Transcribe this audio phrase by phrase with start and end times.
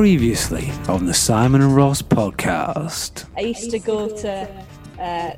[0.00, 3.26] Previously on the Simon and Ross podcast.
[3.36, 4.48] I used to go to
[4.98, 5.32] uh,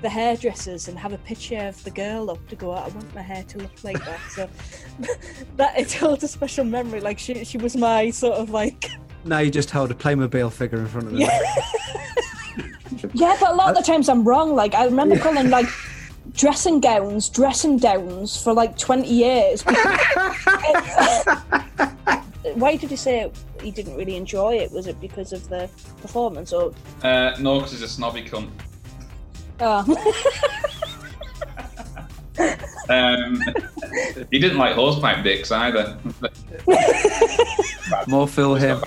[0.00, 2.70] the hairdressers and have a picture of the girl up to go.
[2.70, 4.18] I want my hair to look like that.
[4.30, 4.48] So
[5.56, 7.02] that it holds a special memory.
[7.02, 8.90] Like she, she was my sort of like.
[9.26, 11.20] Now you just held a Playmobil figure in front of me.
[11.20, 11.38] Yeah.
[13.12, 14.54] yeah, but a lot of the times I'm wrong.
[14.54, 15.66] Like I remember calling like
[16.32, 19.62] dressing gowns, dressing downs for like 20 years.
[22.54, 24.70] Why did he say he didn't really enjoy it?
[24.72, 25.68] Was it because of the
[26.00, 26.72] performance or?
[27.02, 28.50] Uh, no, because he's a snobby cunt.
[29.60, 29.84] Oh.
[32.88, 33.42] Um,
[34.30, 35.98] he didn't like hosepipe dicks either.
[38.06, 38.82] More Phil him.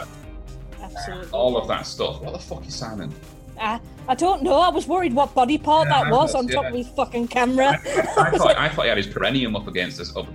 [0.82, 1.32] Absolutely.
[1.32, 2.22] All of that stuff.
[2.22, 3.14] What the fuck is Simon?
[3.60, 4.60] I, I don't know.
[4.60, 7.28] I was worried what body part Yeah, that was was, on top of his fucking
[7.28, 7.78] camera.
[8.18, 10.16] I thought, I thought he had his perineum up against us.
[10.16, 10.28] Up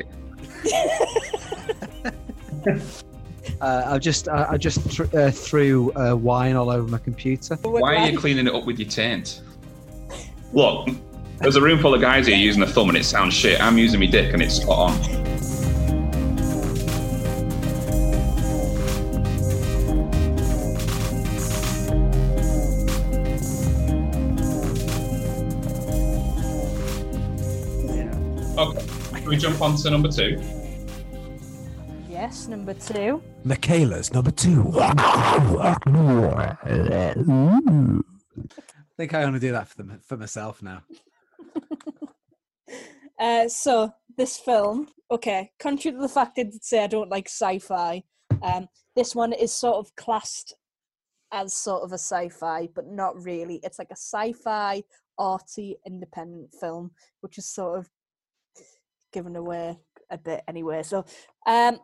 [2.65, 3.05] against.
[3.65, 7.55] Uh, I just I, I just th- uh, threw uh, wine all over my computer.
[7.63, 9.41] Why are you cleaning it up with your taint?
[10.53, 10.91] Look,
[11.39, 13.59] there's a room full of guys here using a thumb and it sounds shit.
[13.63, 15.25] I'm using my dick and it's spot on.
[28.59, 30.64] Okay, can we jump on to number two?
[32.35, 33.23] Yes, number two.
[33.45, 34.73] Michaela's number two.
[34.77, 35.71] I
[38.97, 40.83] think I only do that for them for myself now.
[43.17, 47.29] Uh, so this film, okay, contrary to the fact I did say I don't like
[47.29, 48.03] sci-fi,
[48.43, 48.67] um,
[48.97, 50.57] this one is sort of classed
[51.31, 53.61] as sort of a sci-fi, but not really.
[53.63, 54.83] It's like a sci-fi,
[55.17, 56.91] arty, independent film,
[57.21, 57.89] which is sort of
[59.13, 59.79] given away
[60.11, 60.83] a bit anyway.
[60.83, 61.05] So,
[61.47, 61.79] um,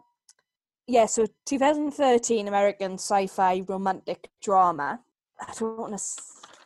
[0.91, 5.01] yeah, so 2013 American sci-fi romantic drama.
[5.41, 6.05] I don't want to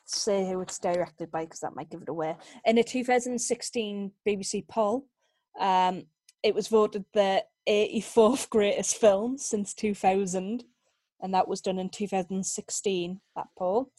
[0.06, 2.34] say who it's directed by because that might give it away.
[2.64, 5.06] In a 2016 BBC poll,
[5.60, 6.04] um,
[6.42, 10.64] it was voted the 84th greatest film since 2000,
[11.20, 13.20] and that was done in 2016.
[13.36, 13.92] That poll,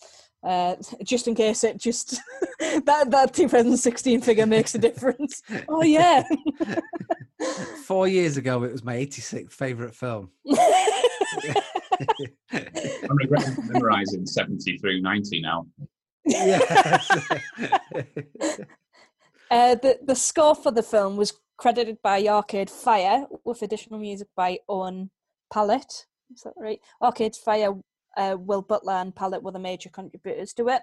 [0.44, 2.20] uh, just in case it just
[2.60, 5.44] that that 2016 figure makes a difference.
[5.70, 6.24] oh yeah.
[7.86, 10.32] Four years ago, it was my 86th favorite film.
[12.52, 15.68] I'm regretting memorising 70 through 90 now.
[16.26, 17.08] Yes.
[19.52, 24.28] Uh, the the score for the film was credited by Arcade Fire with additional music
[24.36, 25.12] by Owen
[25.54, 26.08] Pallett.
[26.34, 26.80] Is that right?
[27.02, 27.76] Arcade Fire,
[28.18, 30.82] uh, Will Butler, and Pallett were the major contributors to it.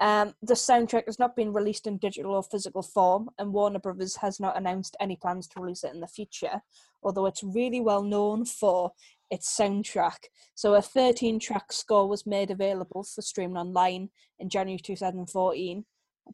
[0.00, 4.16] Um, the soundtrack has not been released in digital or physical form, and Warner Brothers
[4.16, 6.62] has not announced any plans to release it in the future.
[7.02, 8.92] Although it's really well known for
[9.30, 10.18] its soundtrack.
[10.54, 15.84] So a 13-track score was made available for streaming online in January 2014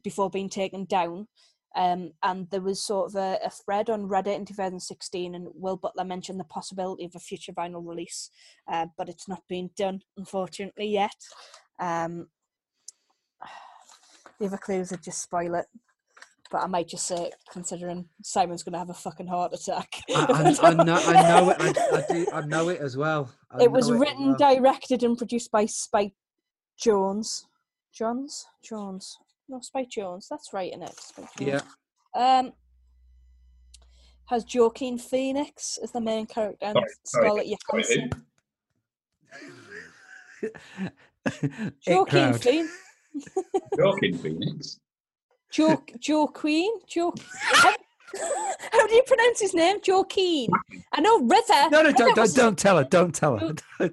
[0.03, 1.27] before being taken down.
[1.75, 5.75] Um, and there was sort of a, a thread on Reddit in 2016, and Will
[5.75, 8.29] Butler mentioned the possibility of a future vinyl release,
[8.71, 11.15] uh, but it's not been done, unfortunately, yet.
[11.79, 12.27] Um,
[14.39, 15.65] the other clues would just spoil it,
[16.51, 20.01] but I might just say it, considering Simon's going to have a fucking heart attack.
[20.13, 21.57] I, I, I know, I know it.
[21.59, 22.27] I, I do.
[22.33, 23.31] I know it as well.
[23.51, 24.55] I it was know written, well.
[24.55, 26.13] directed, and produced by Spike
[26.79, 27.43] Jonze.
[27.93, 28.45] Jones?
[28.63, 29.17] Jones.
[29.47, 30.27] No, Spike Jonze.
[30.29, 30.99] That's right, in it.
[30.99, 31.61] Spike Jonze.
[32.15, 32.39] Yeah.
[32.39, 32.53] Um,
[34.27, 37.59] has Joaquin Phoenix as the main character and Sorry, sorry, Scarlett?
[37.69, 38.09] Johansson.
[41.87, 42.33] Joaquin.
[42.33, 42.84] Phoenix.
[43.77, 44.79] Joking, Phoenix.
[45.51, 46.79] Jo Joaquin.
[46.87, 47.13] Jo.
[47.39, 47.73] How,
[48.71, 49.77] how do you pronounce his name?
[49.87, 50.49] Joaquin.
[50.91, 51.69] I know River.
[51.71, 52.83] No, no, River don't, don't, don't tell her.
[52.83, 53.53] Don't tell her.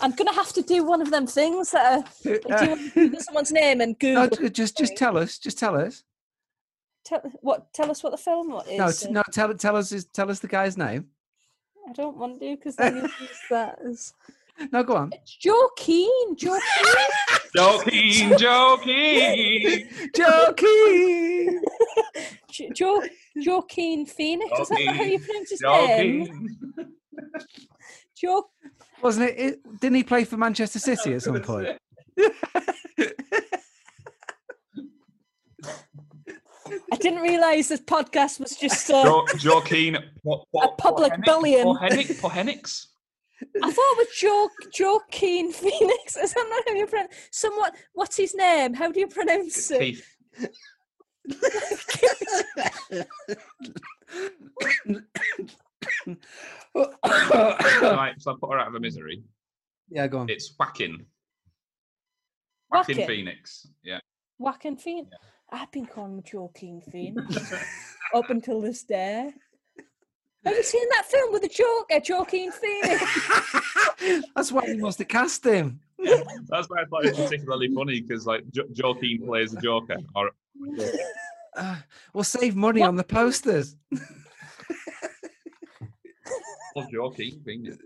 [0.00, 2.90] I'm gonna have to do one of them things that are, do you want to
[2.94, 5.38] Google someone's name and no, just, just tell us.
[5.38, 6.04] Just tell us.
[7.04, 7.72] Tell, what?
[7.72, 8.78] Tell us what the film is.
[8.78, 10.06] No, uh, t- no, tell, tell us.
[10.12, 11.08] Tell us the guy's name.
[11.88, 14.12] I don't want to because then you use that as.
[14.72, 15.10] No, go on.
[15.12, 16.36] It's Joaquin.
[16.42, 16.60] Joaquin.
[17.56, 19.88] Joking, joking.
[20.16, 21.48] Jokey.
[22.50, 23.02] Jo- jo-
[23.36, 24.58] Joaquin Phoenix.
[24.60, 26.26] Is that how you pronounce his name?
[26.26, 26.58] Joking.
[28.20, 28.50] Jo-
[29.02, 29.80] Wasn't it, it?
[29.80, 31.68] Didn't he play for Manchester City at some point?
[36.92, 38.90] I didn't realise this podcast was just.
[38.90, 39.96] Uh, Jo- Joking.
[40.24, 41.66] Po- po- A public Pohenic- billion.
[41.66, 42.86] Pohenic- Pohenix?
[43.62, 46.16] I thought it was jo- Joaquin Phoenix.
[46.16, 47.14] Is that not how you pronounce?
[47.30, 47.74] Somewhat.
[47.92, 48.74] What's his name?
[48.74, 49.78] How do you pronounce it?
[49.80, 50.14] Keith.
[56.74, 59.22] Right, so I put her out of her misery.
[59.90, 60.28] Yeah, go on.
[60.30, 61.06] It's Whacking.
[62.68, 63.06] Whacking Whacking?
[63.06, 63.68] Phoenix.
[63.82, 64.00] Yeah.
[64.38, 65.08] Whacking Phoenix.
[65.50, 67.52] I've been calling him Joaquin Phoenix
[68.14, 69.32] up until this day.
[70.48, 74.24] Have you seen that film with the Joker, Joaquin Phoenix?
[74.34, 75.80] That's why he wants to cast him.
[75.98, 79.96] That's why I thought it was particularly funny because like jo- Joaquin plays the Joker.
[80.14, 80.30] Or
[81.56, 81.76] Uh,
[82.14, 83.76] we'll save money on the posters.
[86.76, 87.76] or Joaquin Phoenix.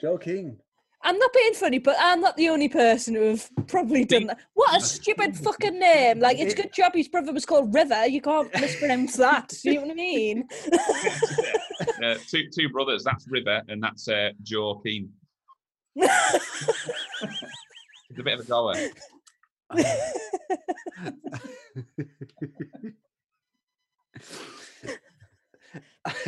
[0.00, 0.58] Joe King.
[1.02, 4.38] I'm not being funny, but I'm not the only person who have probably done that.
[4.54, 6.18] What a stupid fucking name!
[6.18, 8.06] Like, it's a good job his brother was called River.
[8.06, 9.52] You can't mispronounce that.
[9.62, 10.48] Do you know what I mean?
[12.04, 13.04] uh, two two brothers.
[13.04, 15.10] That's River and that's uh, Joaquin.
[15.96, 18.74] It's a bit of a goer.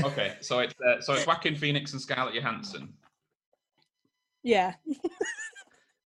[0.05, 2.93] Okay, so it's uh, so it's Whacking Phoenix and Scarlett Johansson.
[4.43, 4.75] Yeah.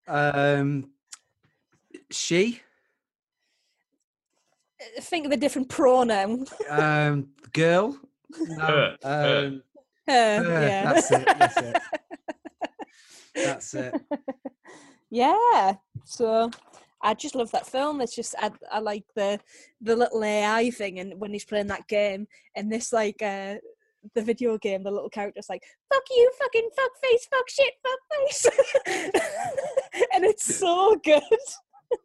[0.07, 0.91] Um,
[2.11, 2.61] she,
[5.01, 6.45] Think of a different pronoun.
[6.69, 7.99] um, girl.
[8.39, 9.47] No, Her, her.
[9.47, 9.63] um,
[10.07, 10.93] Uh, her, yeah.
[10.93, 11.27] That's it.
[11.39, 11.77] That's it.
[13.35, 13.95] That's it.
[15.11, 15.75] yeah.
[16.05, 16.51] So
[17.01, 18.01] I just love that film.
[18.03, 19.41] It's just I, I like the
[19.81, 23.55] the little AI thing, and when he's playing that game, and this like uh
[24.15, 25.63] the video game, the little character's like
[25.93, 28.47] "fuck you, fucking fuck face, fuck shit, fuck face,"
[30.15, 31.23] and it's so good.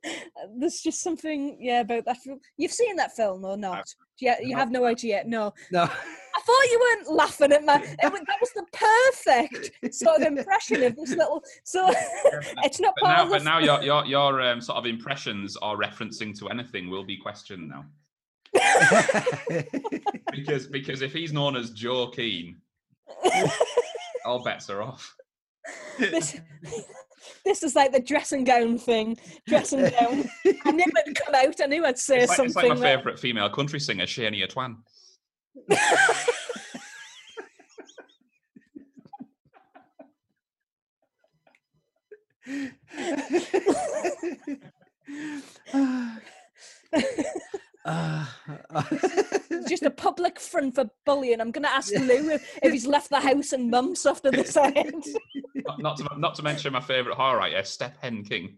[0.57, 2.39] There's just something, yeah, about that film.
[2.57, 3.87] You've seen that film or not?
[4.19, 5.23] Yeah, you have no idea.
[5.25, 5.83] No, No.
[6.39, 7.75] I thought you weren't laughing at my.
[7.81, 11.43] It was, that was the perfect sort of impression of this little.
[11.63, 11.89] So
[12.63, 13.35] it's not But part now, of the.
[13.37, 17.17] but now your your your um, sort of impressions are referencing to anything will be
[17.17, 17.85] questioned now
[20.31, 22.57] because because if he's known as Joe Keane,
[24.25, 25.15] all bets are off.
[25.99, 26.39] this,
[27.45, 29.17] this is like the dressing gown thing.
[29.47, 30.29] Dressing gown.
[30.65, 31.55] I knew it'd come out.
[31.61, 34.51] I knew I'd say It's like, it's like my that- favourite female country singer, Shania
[34.51, 34.77] Twan.
[47.85, 48.25] Uh,
[49.67, 51.41] Just a public front for bullying.
[51.41, 54.55] I'm going to ask Lou if, if he's left the house in months after this
[54.57, 55.03] end.
[55.55, 58.55] Not, not to not to mention my favourite horror writer, Step Hen King.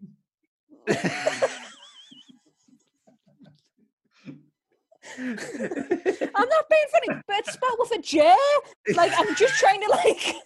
[5.17, 8.35] I'm not being funny, but it's spelled with a J.
[8.95, 10.35] Like I'm just trying to like.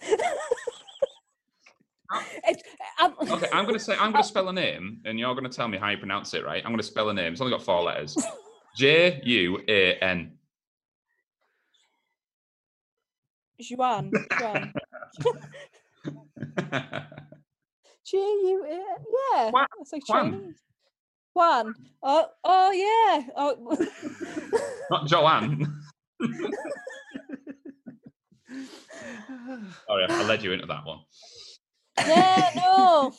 [2.48, 2.62] it's,
[2.98, 5.78] I'm, Okay, I'm gonna say I'm gonna spell a name, and you're gonna tell me
[5.78, 6.62] how you pronounce it, right?
[6.64, 7.32] I'm gonna spell a name.
[7.32, 8.16] It's only got four letters.
[8.76, 10.32] J U A N.
[13.70, 14.10] Juan.
[14.38, 14.72] Juan.
[18.04, 18.68] G U A.
[19.36, 19.50] Yeah.
[19.50, 20.54] Juan- That's like Juan.
[21.34, 21.74] Juan.
[22.02, 23.26] Oh, oh yeah.
[23.36, 23.76] Oh.
[24.90, 25.66] Not Joanne.
[29.86, 31.00] Sorry, I led you into that one.
[31.98, 32.50] yeah.
[32.56, 33.12] No.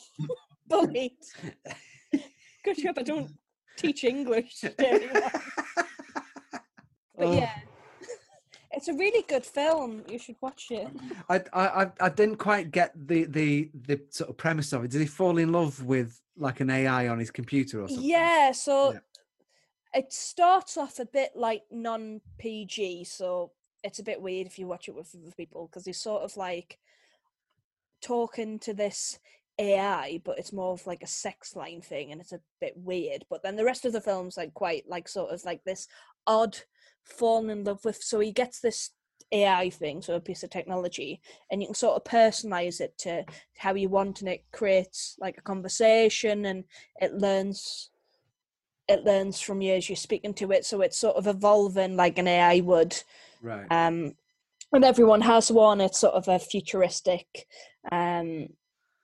[0.68, 1.12] Bullied.
[2.64, 2.98] Good job.
[2.98, 3.30] I don't
[3.78, 5.22] teach English to anyone.
[7.16, 7.32] But Oh.
[7.32, 7.52] yeah.
[8.70, 10.04] It's a really good film.
[10.08, 10.88] You should watch it.
[11.28, 14.90] I, I I- I didn't quite get the the the sort of premise of it.
[14.90, 18.04] Did he fall in love with like an AI on his computer or something?
[18.08, 18.98] Yeah, so Yeah.
[19.94, 24.66] it starts off a bit like non PG, so it's a bit weird if you
[24.68, 26.78] watch it with other people because he's sort of like
[28.00, 29.18] talking to this
[29.58, 33.24] AI, but it's more of like a sex line thing and it's a bit weird.
[33.28, 35.88] But then the rest of the film's like quite like sort of like this
[36.26, 36.58] odd
[37.04, 38.90] falling in love with so he gets this
[39.32, 43.24] AI thing, so a piece of technology, and you can sort of personalize it to
[43.58, 46.64] how you want, and it creates like a conversation, and
[47.00, 47.90] it learns,
[48.88, 50.64] it learns from you as you're speaking to it.
[50.64, 52.96] So it's sort of evolving like an AI would,
[53.42, 53.66] Right.
[53.70, 54.14] um,
[54.72, 55.82] and everyone has one.
[55.82, 57.46] It's sort of a futuristic,
[57.92, 58.48] um,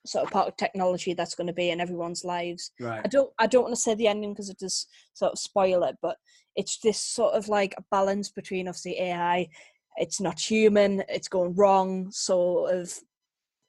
[0.06, 2.72] sort of part of technology that's going to be in everyone's lives.
[2.80, 3.00] right.
[3.04, 5.82] I don't I don't want to say the ending because it does sort of spoil
[5.84, 6.16] it, but
[6.56, 9.48] it's this sort of like a balance between obviously AI,
[9.96, 12.92] it's not human, it's going wrong, sort of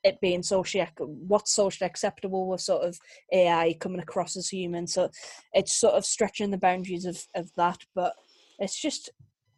[0.04, 2.98] it being socially what's socially acceptable with sort of
[3.34, 4.86] AI coming across as human.
[4.86, 5.10] So
[5.54, 7.80] it's sort of stretching the boundaries of, of that.
[7.96, 8.14] But
[8.60, 9.10] it's just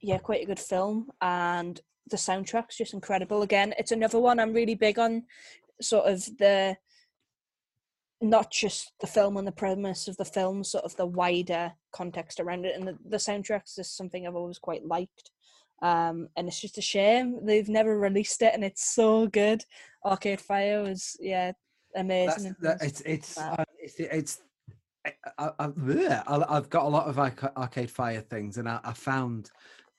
[0.01, 3.41] yeah, quite a good film and the soundtrack's just incredible.
[3.41, 5.23] Again, it's another one I'm really big on
[5.81, 6.77] sort of the
[8.19, 12.39] not just the film and the premise of the film, sort of the wider context
[12.39, 12.75] around it.
[12.75, 15.29] And the, the soundtracks is something I've always quite liked.
[15.83, 19.63] Um, and it's just a shame they've never released it, and it's so good.
[20.03, 21.51] Arcade Fire was, yeah,
[21.95, 22.55] amazing.
[22.61, 24.41] That, it's it's uh, it's it's.
[25.37, 29.51] I, I've got a lot of Arcade Fire things, and I, I found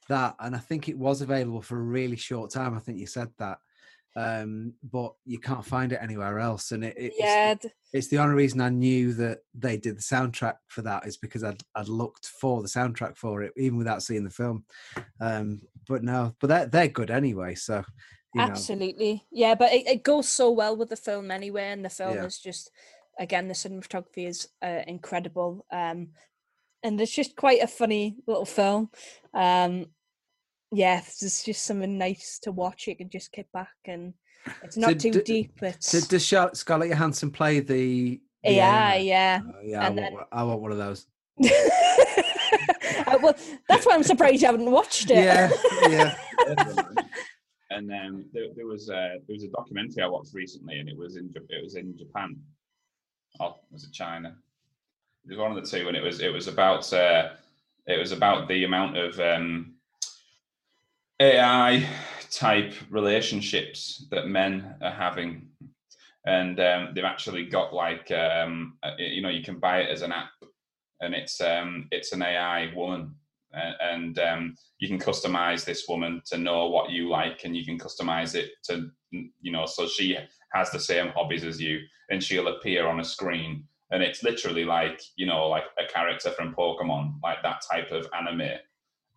[0.08, 2.74] that, and I think it was available for a really short time.
[2.74, 3.58] I think you said that,
[4.18, 6.72] um, but you can't find it anywhere else.
[6.72, 10.02] And it, it yeah, it's, it's, the only reason I knew that they did the
[10.02, 14.02] soundtrack for that is because I'd I'd looked for the soundtrack for it, even without
[14.02, 14.64] seeing the film.
[15.20, 17.54] Um, but no, but they're they're good anyway.
[17.54, 17.84] So
[18.36, 19.20] absolutely, know.
[19.30, 19.54] yeah.
[19.54, 22.24] But it, it, goes so well with the film anyway, and the film yeah.
[22.24, 22.72] is just
[23.20, 25.64] again the cinematography is uh, incredible.
[25.70, 26.08] Um,
[26.82, 28.90] and it's just quite a funny little film.
[29.32, 29.86] Um,
[30.70, 32.86] yeah, it's just something nice to watch.
[32.86, 34.14] You can just kick back and
[34.62, 35.62] it's not so too d- deep.
[35.62, 38.96] It's so does Scarlett Johansson play the, the AI?
[38.96, 39.86] Yeah, uh, yeah.
[39.86, 40.12] I, then...
[40.12, 41.06] want, I want one of those.
[41.44, 43.34] uh, well,
[43.68, 45.24] that's why I'm surprised you haven't watched it.
[45.24, 45.50] Yeah,
[45.88, 46.14] yeah.
[47.70, 50.96] and um, there, there, was a, there was a documentary I watched recently, and it
[50.96, 52.36] was in it was in Japan.
[53.40, 54.36] Oh, was it China?
[55.24, 57.30] It was one of the two, and it was it was about uh,
[57.86, 59.74] it was about the amount of um,
[61.20, 61.88] AI
[62.30, 65.48] type relationships that men are having.
[66.26, 70.02] And um, they've actually got like um, uh, you know you can buy it as
[70.02, 70.32] an app,
[71.00, 73.14] and it's um, it's an AI woman,
[73.52, 77.78] and um, you can customize this woman to know what you like, and you can
[77.78, 80.18] customize it to you know so she
[80.52, 84.64] has the same hobbies as you, and she'll appear on a screen, and it's literally
[84.64, 88.58] like you know like a character from Pokemon, like that type of anime,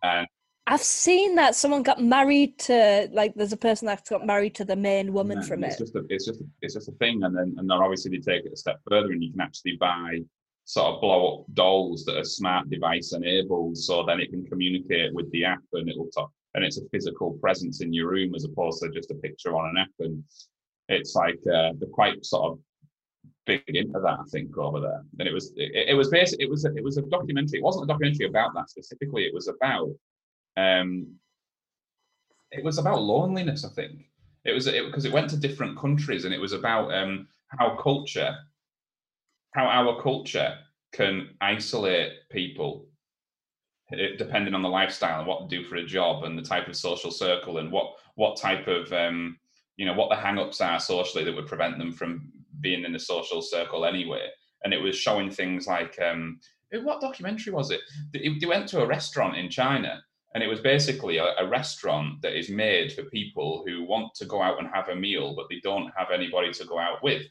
[0.02, 0.26] and
[0.66, 4.64] I've seen that someone got married to like there's a person that's got married to
[4.64, 5.78] the main woman yeah, from it's it.
[5.78, 8.18] Just a, it's just a, it's just a thing, and then and then obviously they
[8.18, 10.20] take it a step further, and you can actually buy
[10.64, 15.12] sort of blow up dolls that are smart device enabled, so then it can communicate
[15.12, 18.44] with the app, and it'll talk, and it's a physical presence in your room as
[18.44, 20.22] opposed to just a picture on an app, and
[20.88, 22.58] it's like uh, they're quite sort of
[23.46, 25.02] big into that, I think, over there.
[25.18, 27.58] And it was it, it was basically it was a, it was a documentary.
[27.58, 29.24] It wasn't a documentary about that specifically.
[29.24, 29.90] It was about
[30.56, 31.16] um,
[32.50, 34.08] it was about loneliness, I think.
[34.44, 37.76] It was because it, it, went to different countries, and it was about um, how
[37.76, 38.36] culture,
[39.52, 40.58] how our culture
[40.92, 42.86] can isolate people
[43.92, 46.68] eh, depending on the lifestyle and what they do for a job and the type
[46.68, 49.38] of social circle and what what type of um,
[49.76, 52.30] you know what the hang-ups are socially that would prevent them from
[52.60, 54.28] being in a social circle anyway
[54.64, 56.38] and it was showing things like um,
[56.72, 57.80] eh, what documentary was it
[58.12, 60.02] they went to a restaurant in china
[60.34, 64.24] and it was basically a, a, restaurant that is made for people who want to
[64.24, 67.22] go out and have a meal, but they don't have anybody to go out with,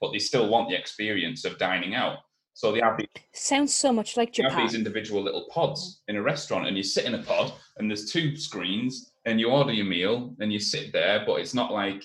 [0.00, 2.18] but they still want the experience of dining out.
[2.54, 4.50] So they have these, sounds so much like Japan.
[4.50, 7.88] have these individual little pods in a restaurant, and you sit in a pod, and
[7.88, 11.72] there's two screens, and you order your meal, and you sit there, but it's not
[11.72, 12.02] like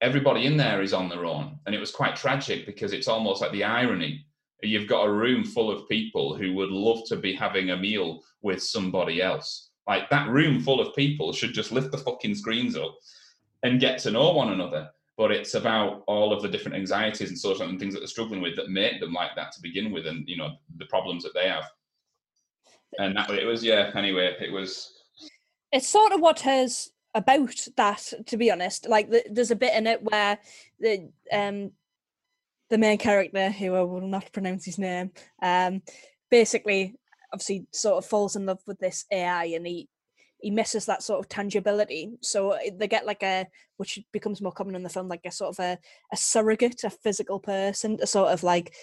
[0.00, 1.58] everybody in there is on their own.
[1.66, 4.24] And it was quite tragic because it's almost like the irony
[4.62, 8.22] you've got a room full of people who would love to be having a meal
[8.42, 12.76] with somebody else like that room full of people should just lift the fucking screens
[12.76, 12.96] up
[13.62, 14.90] and get to know one another.
[15.16, 18.40] But it's about all of the different anxieties and social and things that they're struggling
[18.40, 21.34] with that make them like that to begin with, and you know the problems that
[21.34, 21.64] they have.
[22.98, 23.92] And that it was yeah.
[23.94, 24.92] Anyway, it was.
[25.70, 28.88] It's sort of what has about that, to be honest.
[28.88, 30.38] Like the, there's a bit in it where
[30.80, 31.70] the um
[32.70, 35.82] the main character, who I will not pronounce his name, um,
[36.28, 36.96] basically
[37.34, 39.88] obviously sort of falls in love with this AI and he
[40.40, 42.10] he misses that sort of tangibility.
[42.20, 43.46] So uh, they get like a,
[43.78, 45.78] which becomes more common in the film, like a sort of a,
[46.12, 48.74] a surrogate, a physical person to sort of like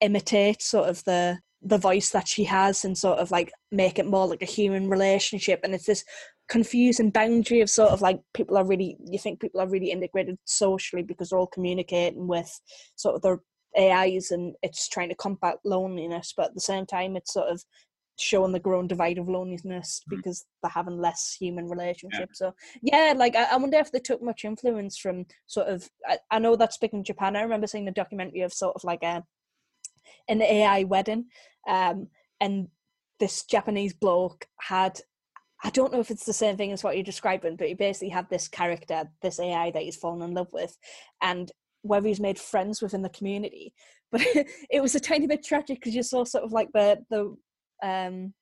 [0.00, 4.06] imitate sort of the the voice that she has and sort of like make it
[4.06, 5.58] more like a human relationship.
[5.64, 6.04] And it's this
[6.48, 10.38] confusing boundary of sort of like people are really, you think people are really integrated
[10.44, 12.48] socially because they're all communicating with
[12.94, 13.40] sort of their
[13.76, 17.62] AIs and it's trying to combat loneliness, but at the same time, it's sort of
[18.20, 20.16] showing the growing divide of loneliness mm-hmm.
[20.16, 22.38] because they're having less human relationships.
[22.40, 22.48] Yeah.
[22.48, 25.88] So yeah, like I, I, wonder if they took much influence from sort of.
[26.06, 29.02] I, I know that speaking Japan, I remember seeing a documentary of sort of like
[29.02, 29.24] a
[30.28, 31.26] an AI wedding,
[31.68, 32.08] um,
[32.40, 32.68] and
[33.20, 35.00] this Japanese bloke had.
[35.64, 38.10] I don't know if it's the same thing as what you're describing, but he basically
[38.10, 40.78] had this character, this AI that he's fallen in love with,
[41.20, 41.50] and
[41.82, 43.72] whether he's made friends within the community.
[44.10, 44.22] But
[44.70, 47.36] it was a tiny bit tragic because you saw sort of like the the
[47.82, 48.32] um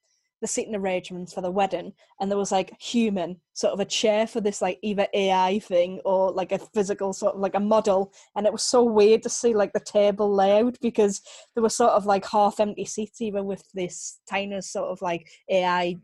[0.43, 4.27] the seating arrangements for the wedding and there was like human sort of a chair
[4.27, 8.13] for this like either ai thing or like a physical sort of like a model
[8.37, 11.23] and it was so weird to see like the table layout because
[11.55, 15.27] there were sort of like half empty seats even with this tiny sort of like
[15.51, 15.97] ai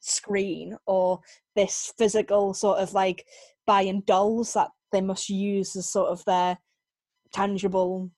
[0.00, 1.20] screen or
[1.56, 3.24] this physical sort of like
[3.66, 6.58] buying dolls that they must use as sort of their
[7.32, 8.10] tangible,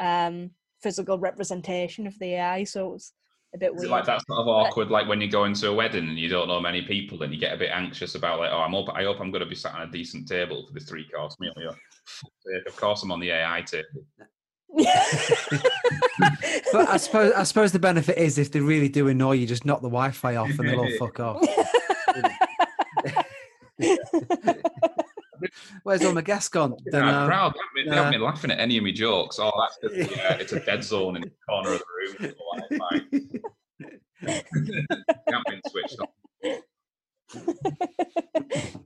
[0.00, 0.50] um,
[0.82, 2.64] physical representation of the AI.
[2.64, 3.12] So it was
[3.54, 3.88] a bit weird.
[3.90, 6.48] like that sort of awkward, like when you go into a wedding and you don't
[6.48, 9.04] know many people and you get a bit anxious about like, oh, I'm hope, I
[9.04, 11.52] hope I'm going to be sat on a decent table for this three course meal.
[11.56, 14.04] You're, "Fuck's sake, of course, I'm on the AI table.
[16.72, 19.64] But I suppose I suppose the benefit is if they really do annoy you, just
[19.64, 21.40] knock the Wi-Fi off and they'll all fuck off.
[25.82, 26.74] Where's all my guests gone?
[26.86, 27.26] Yeah, Dunno.
[27.26, 29.38] crowd, they haven't been- they haven't been laughing at any of my jokes.
[29.38, 31.84] Oh, that's the, uh, it's a dead zone in the corner of the
[32.80, 33.43] room.
[34.28, 34.96] It's all like, fine.
[35.08, 36.08] They haven't been switched on.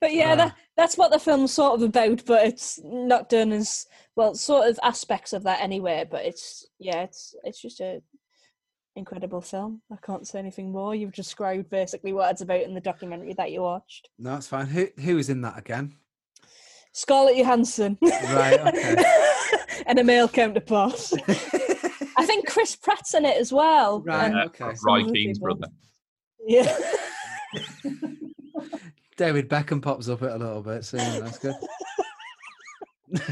[0.00, 0.36] but yeah, Ah.
[0.36, 2.24] that, that's what the film's sort of about.
[2.26, 3.86] But it's not done as
[4.16, 6.06] well, sort of aspects of that anyway.
[6.10, 8.02] But it's yeah, it's it's just a
[8.96, 9.82] incredible film.
[9.92, 10.94] I can't say anything more.
[10.94, 14.08] You've described basically what it's about in the documentary that you watched.
[14.18, 14.66] No, it's fine.
[14.66, 15.94] Who who is in that again?
[16.92, 17.98] Scarlett Johansson.
[18.02, 18.94] Right, okay.
[19.86, 21.10] and a male counterpart.
[22.24, 24.00] I think Chris Pratt's in it as well.
[24.00, 24.24] Right.
[24.24, 24.64] and- Uh, okay.
[24.82, 25.68] Roy Some Keane's brother.
[26.46, 26.74] yeah.
[29.18, 31.00] David Beckham pops up it a little bit soon.
[31.22, 31.54] That's good.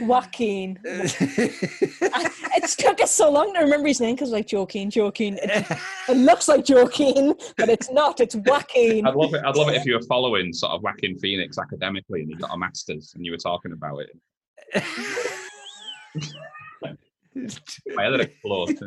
[0.00, 0.78] Joaquin.
[0.84, 5.38] I- It's took us so long to remember his name because like Joaquin, Joaquin.
[5.42, 5.66] It,
[6.08, 8.20] it looks like Joaquin, but it's not.
[8.20, 9.06] It's Joaquin.
[9.06, 9.42] I'd love it.
[9.44, 12.54] I'd love it if you were following sort of Whacking Phoenix academically and you got
[12.54, 14.82] a master's and you were talking about it.
[17.94, 18.78] My head would.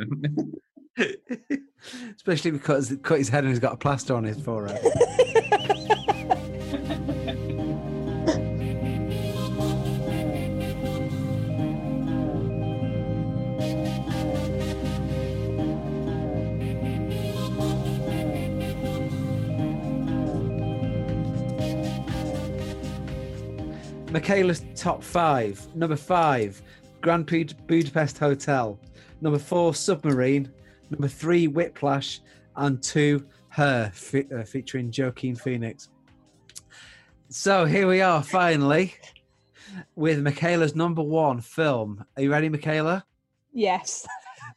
[2.16, 4.80] Especially because it cut his head and he's got a plaster on his forehead.
[24.12, 25.66] Michaela's top five.
[25.76, 26.62] Number five,
[27.02, 28.80] Grand Bud- Budapest Hotel.
[29.22, 30.52] Number four, Submarine.
[30.90, 32.22] Number three, Whiplash.
[32.56, 35.90] And two, Her, fe- uh, featuring Joaquin Phoenix.
[37.30, 38.96] So here we are, finally,
[39.96, 42.04] with Michaela's number one film.
[42.18, 43.06] Are you ready, Michaela?
[43.54, 44.06] yes.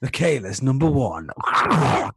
[0.01, 1.31] Michaela's number one.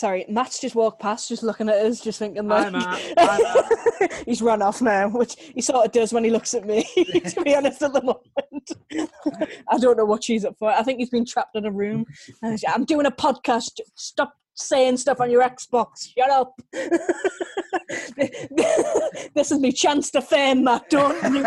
[0.00, 3.02] Sorry, Matt's just walked past, just looking at us, just thinking Hi, Matt.
[3.18, 6.84] Hi, he's run off now, which he sort of does when he looks at me.
[6.94, 9.10] to be honest, at the moment,
[9.68, 10.70] I don't know what she's up for.
[10.70, 12.06] I think he's been trapped in a room.
[12.42, 13.78] I'm doing a podcast.
[13.94, 16.08] Stop saying stuff on your Xbox.
[16.16, 16.60] Shut up.
[19.34, 20.88] this is my chance to fame, Matt.
[20.90, 21.22] Don't.
[21.22, 21.44] when,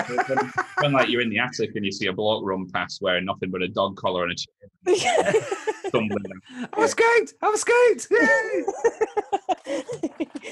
[0.79, 3.51] when, like you're in the attic and you see a bloke run past wearing nothing
[3.51, 4.47] but a dog collar and a chain
[5.91, 6.69] tumbling down.
[6.73, 7.33] I'm escaped!
[7.41, 8.07] I'm escaped!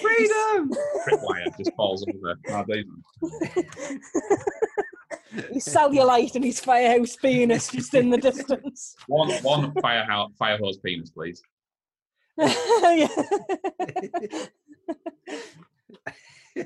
[0.02, 0.72] Freedom!
[1.08, 2.36] Tripwire just falls over.
[2.50, 2.88] Oh, David.
[5.54, 8.96] His cellulite and his firehouse penis just in the distance.
[9.08, 11.42] One, one fire, ho- fire hose penis, please.
[12.38, 13.08] Yeah.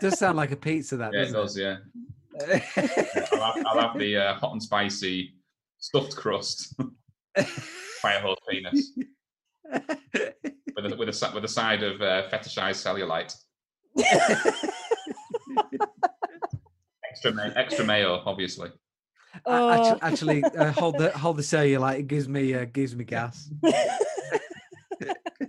[0.00, 1.58] does sound like a pizza, that Yeah, it doesn't does.
[1.58, 1.76] Yeah.
[3.32, 5.34] I'll have, I'll have the uh, hot and spicy
[5.78, 6.74] stuffed crust
[8.00, 8.92] fire hose penis
[9.70, 13.34] with a, with a with a side of uh, fetishized cellulite.
[17.08, 18.70] Extra, ma- extra mayo, obviously.
[19.46, 19.70] Oh.
[20.00, 22.00] actually, actually uh, hold the hold the cellulite.
[22.00, 23.48] It gives me uh, gives me gas.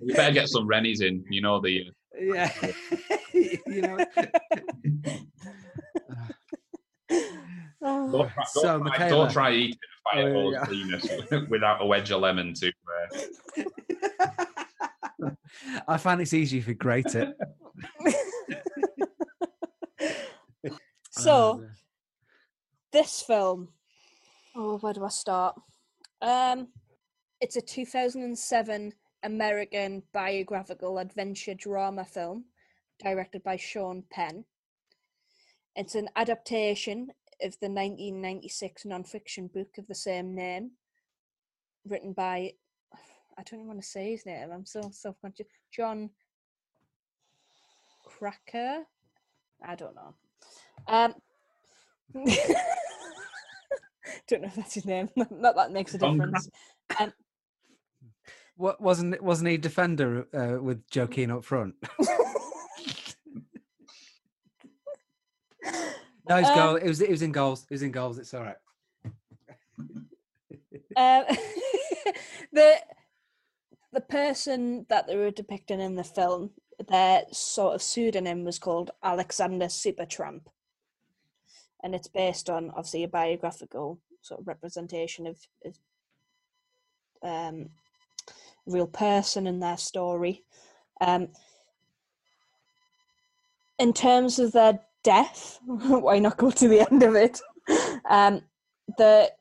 [0.02, 1.24] You better get some Rennies in.
[1.30, 2.52] You know the Yeah,
[3.34, 3.98] you know.
[7.88, 8.12] Oh.
[8.12, 11.08] Don't try, So, don't, try, don't try eating a fire Oh, hose penis
[11.50, 12.72] without a wedge of lemon to.
[13.58, 15.30] Uh,
[15.88, 17.36] I find it's easy if you grate it.
[21.12, 21.68] so Uh,
[22.92, 23.70] this film
[24.56, 25.56] oh where do i start
[26.22, 26.68] um
[27.42, 28.94] it's a 2007
[29.26, 32.46] american biographical adventure drama film
[33.04, 34.46] directed by sean penn
[35.76, 37.10] it's an adaptation
[37.42, 40.72] of the 1996 non-fiction book of the same name
[41.88, 42.52] written by
[43.38, 46.10] i don't even want to say his name i'm so self-conscious Jon
[48.06, 48.84] Krakauer
[49.68, 50.14] i don't know
[50.88, 51.14] um,
[54.28, 55.10] don't know if that's his name.
[55.32, 56.50] Not that makes a difference.
[57.00, 57.14] Um,
[58.56, 59.22] what wasn't?
[59.22, 61.76] Wasn't he a defender uh, with Joaquin up front?
[66.28, 66.76] No, he's Um, goal.
[66.78, 67.64] It was it was in goals.
[67.70, 68.18] It was in goals.
[68.18, 68.56] It's all right.
[70.98, 71.24] um,
[72.52, 72.76] the
[73.94, 76.52] the person that they were depicting in the film
[76.90, 80.42] their sort of pseudonym was called Alexander Supertramp,
[81.84, 85.78] and it's based on obviously a biographical sort of representation of, of
[87.22, 87.70] um,
[88.66, 90.44] real person and their story.
[91.02, 91.30] Um,
[93.78, 97.42] in terms of their death, why not go to the end of it?
[98.08, 98.42] Um,
[98.98, 99.32] the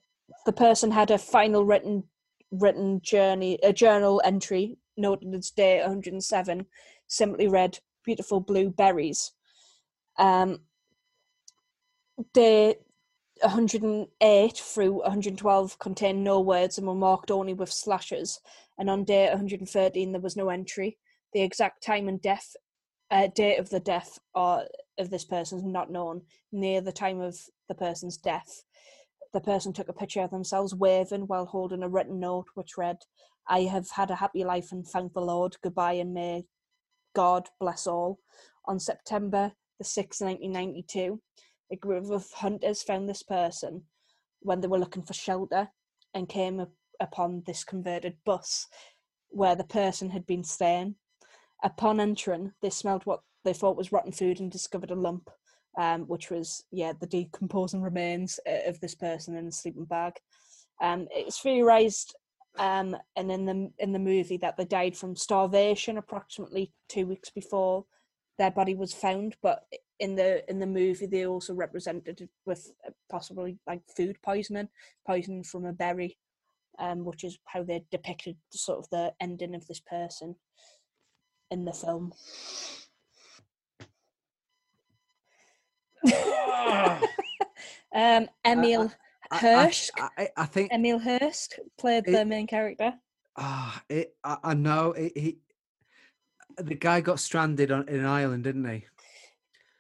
[0.46, 2.04] the person had a final written
[2.50, 6.66] written journey a journal entry noted its day 107
[7.08, 9.32] simply read beautiful blue berries
[10.18, 10.60] um
[12.32, 12.76] day
[13.42, 18.40] 108 through 112 contained no words and were marked only with slashes
[18.78, 20.98] and on day 113 there was no entry
[21.32, 22.54] the exact time and death
[23.10, 24.64] uh, date of the death or
[24.98, 28.64] of this person is not known near the time of the person's death
[29.34, 32.98] the person took a picture of themselves waving while holding a written note which read,
[33.48, 35.56] I have had a happy life and thank the Lord.
[35.62, 36.44] Goodbye and may
[37.14, 38.20] God bless all.
[38.66, 41.20] On September the 6th, 1992,
[41.72, 43.82] a group of hunters found this person
[44.40, 45.68] when they were looking for shelter
[46.14, 46.70] and came up
[47.04, 48.66] upon this converted bus
[49.28, 50.96] where the person had been staying.
[51.62, 55.30] Upon entering, they smelled what they thought was rotten food and discovered a lump
[55.76, 60.14] um, which was yeah the decomposing remains uh, of this person in a sleeping bag.
[60.80, 62.14] Um, it's theorized
[62.58, 67.30] um, and in the in the movie that they died from starvation approximately two weeks
[67.30, 67.84] before
[68.38, 69.64] their body was found, but
[70.00, 74.68] in the in the movie they also represented with uh, possibly like food poisoning,
[75.06, 76.18] poisoning from a berry,
[76.78, 80.36] um, which is how they depicted sort of the ending of this person
[81.50, 82.12] in the film.
[87.94, 88.92] um, Emil
[89.30, 89.90] I- Hirsch.
[89.98, 92.94] I, I, I think Emil Hirsch played It- the main character.
[93.36, 94.14] ah, it.
[94.22, 95.38] I, I know it, he.
[96.56, 98.84] The guy got stranded on in an island, didn't he?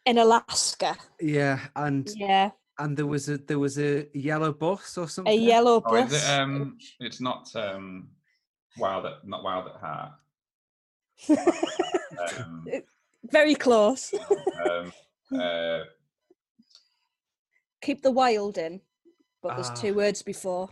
[0.06, 0.96] in Alaska.
[1.20, 5.32] Yeah, and Yeah, and there was a there was a yellow bus or something.
[5.32, 5.48] a something.
[5.48, 6.12] yellow Oh, bus.
[6.12, 8.08] is it, um, it's not um,
[8.78, 10.12] wild at not wild at heart.
[12.38, 12.64] Um,
[13.24, 14.14] Very close.
[14.70, 14.92] um,
[15.40, 15.80] uh,
[17.82, 18.80] Keep the wild in,
[19.42, 19.74] but there's Ah.
[19.74, 20.68] two words before.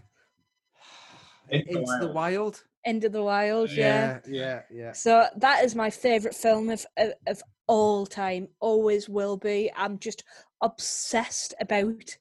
[1.49, 2.15] Into the Into the Wild.
[2.15, 2.65] wild.
[2.85, 3.71] End of the wild.
[3.71, 4.21] Yeah.
[4.27, 4.93] Yeah, yeah, yeah.
[4.93, 8.49] So that is my favorite film of, of of all time.
[8.61, 9.71] Always will be.
[9.77, 10.25] I'm just
[10.62, 12.16] obsessed about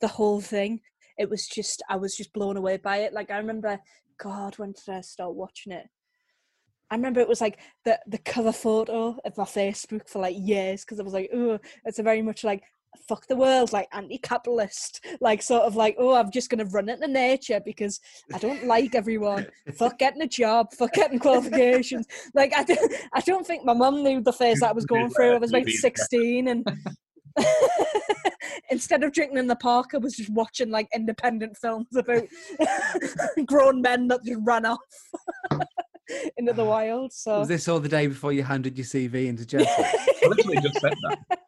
[0.00, 0.80] the whole thing.
[1.18, 3.12] It was just I was just blown away by it.
[3.12, 3.78] Like I remember,
[4.18, 5.88] God, when did I start watching it?
[6.90, 10.84] I remember it was like the the cover photo of my Facebook for like years
[10.84, 12.62] because I was like, oh, it's a very much like
[13.08, 17.08] fuck the world, like anti-capitalist, like sort of like, oh, I'm just gonna run into
[17.08, 18.00] nature because
[18.32, 19.46] I don't like everyone.
[19.76, 22.06] fuck getting a job, fuck getting qualifications.
[22.34, 25.10] Like I don't, I don't think my mum knew the phase that I was going
[25.10, 25.34] through.
[25.34, 26.66] I was about sixteen, and
[28.70, 32.22] instead of drinking in the park, I was just watching like independent films about
[33.46, 34.78] grown men that just ran off
[36.36, 37.12] into the wild.
[37.12, 39.70] So Was this all the day before you handed your CV into Jessica?
[39.78, 41.38] I literally just said that.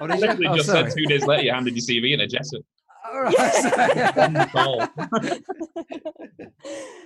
[0.00, 0.90] I literally Oh, just sorry.
[0.90, 2.62] said two days later you handed your CV in a Jessup.
[3.08, 4.46] All right, sorry.
[4.48, 4.88] Call.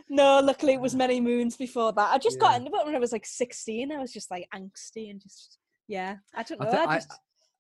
[0.09, 2.11] no, luckily it was many moons before that.
[2.12, 2.56] I just got Yeah.
[2.59, 3.92] into it when I was like sixteen.
[3.92, 6.16] I was just like angsty and just yeah.
[6.35, 6.70] I don't know.
[6.70, 7.11] thi- I, I- just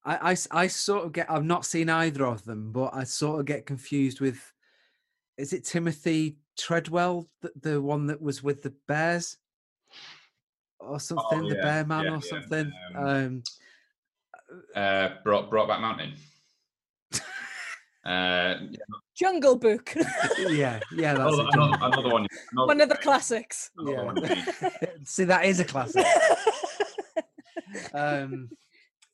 [0.04, 1.30] I, I s- I sort of get.
[1.30, 4.52] I've not seen either of them, but I sort of get confused with.
[5.36, 9.36] Is it Timothy Treadwell, the, the one that was with the Bears,
[10.78, 11.48] or something?
[11.48, 12.72] the yeah, Bear Man, yeah, or yeah, something?
[12.96, 13.42] um, Um,
[14.74, 16.14] Uh, brought brought back Mountain.
[18.02, 18.54] Uh,
[19.14, 19.92] Jungle Book,
[20.38, 21.54] yeah, yeah, that's another, it.
[21.54, 22.26] another, another one.
[22.52, 23.70] Another, one of the classics.
[23.84, 24.04] Yeah.
[24.04, 24.44] one to me.
[25.04, 26.06] See, that is a classic.
[27.94, 28.48] um,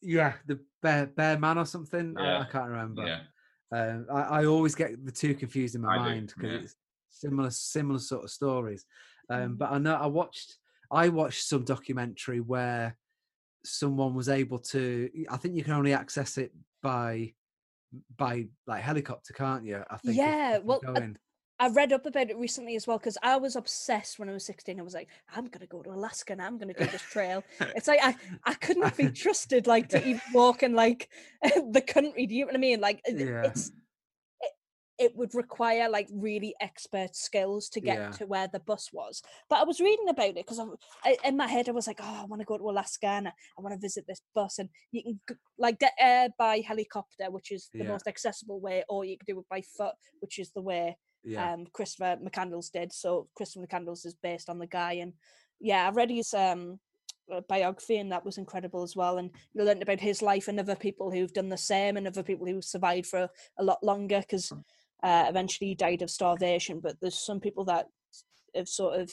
[0.06, 2.16] yeah, the Bear Bear Man or something.
[2.16, 2.40] I, Yeah.
[2.40, 3.06] I can't remember.
[3.06, 3.20] Yeah.
[3.72, 6.58] Um, I, I always get the two confused in my I mind because yeah.
[6.60, 6.76] it's
[7.10, 8.84] similar similar sort of stories.
[9.28, 9.58] Um, Mhm.
[9.58, 10.58] but I know I watched
[10.90, 12.96] I watched some documentary where
[13.64, 15.10] someone was able to.
[15.28, 17.34] I think you can only access it by
[18.16, 19.82] by like helicopter, can't you?
[19.90, 20.16] I think.
[20.16, 21.00] Yeah, if you well, uh.
[21.58, 24.44] I read up about it recently as well because I was obsessed when I was
[24.44, 24.78] 16.
[24.78, 27.42] I was like, I'm gonna go to Alaska and I'm gonna do this trail.
[27.74, 28.14] It's like I,
[28.44, 31.08] I couldn't be trusted like to even walk in like
[31.42, 32.26] the country.
[32.26, 32.80] Do you know what I mean?
[32.80, 33.44] Like it- Yeah.
[33.44, 33.70] it's
[34.40, 34.52] it,
[34.98, 38.10] it would require like really expert skills to get Yeah.
[38.12, 39.22] to where the bus was.
[39.48, 40.60] But I was reading about it because
[41.24, 43.32] in my head I was like, oh, I want to go to Alaska and I,
[43.58, 44.58] I want to visit this bus.
[44.58, 47.88] And you can like get air by helicopter, which is the Yeah.
[47.92, 51.52] most accessible way, or you can do it by foot, which is the way yeah,
[51.52, 52.92] um Christopher McCandless did.
[52.92, 55.12] So Christopher McCandless is based on the guy, and
[55.60, 56.78] yeah, I read his um
[57.32, 59.18] uh, biography, and that was incredible as well.
[59.18, 62.22] And you learned about his life and other people who've done the same, and other
[62.22, 64.52] people who survived for a lot longer because
[65.02, 66.80] uh, eventually he died of starvation.
[66.80, 67.86] But there's some people that
[68.54, 69.10] have sort of,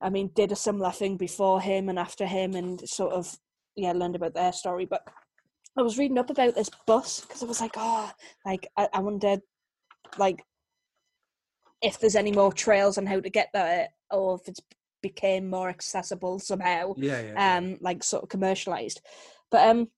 [0.00, 3.36] I mean, did a similar thing before him and after him, and sort of
[3.76, 4.86] yeah learned about their story.
[4.86, 5.06] But
[5.76, 8.10] I was reading up about this bus because I was like, oh,
[8.44, 9.40] like I, I wondered,
[10.18, 10.42] like
[11.82, 14.60] if there's any more trails on how to get there, or if it's
[15.02, 17.32] became more accessible somehow, Yeah, yeah.
[17.32, 17.56] yeah.
[17.56, 19.00] um, like sort of commercialized.
[19.50, 19.88] But um,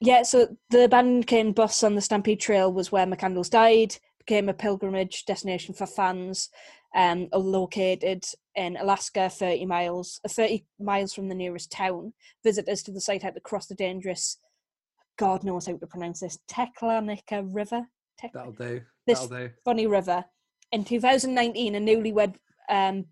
[0.00, 3.96] yeah, so the abandoned cane bus on the Stampede Trail was where McCandless died.
[4.18, 6.50] Became a pilgrimage destination for fans.
[6.94, 8.22] Um, located
[8.54, 12.12] in Alaska, 30 miles, uh, 30 miles from the nearest town.
[12.44, 14.36] Visitors to the site had to cross the dangerous,
[15.18, 17.86] God knows how to pronounce this, Teklanika River.
[18.18, 18.82] Tek- That'll do.
[19.06, 19.50] this- That'll do.
[19.64, 20.22] funny river.
[20.72, 22.34] In 2019, a newlywed
[22.70, 23.04] um,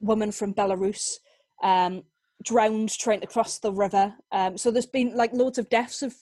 [0.00, 1.18] woman from Belarus
[1.62, 2.02] um,
[2.42, 4.14] drowned trying to cross the river.
[4.32, 6.14] Um, so there's been like loads of deaths of,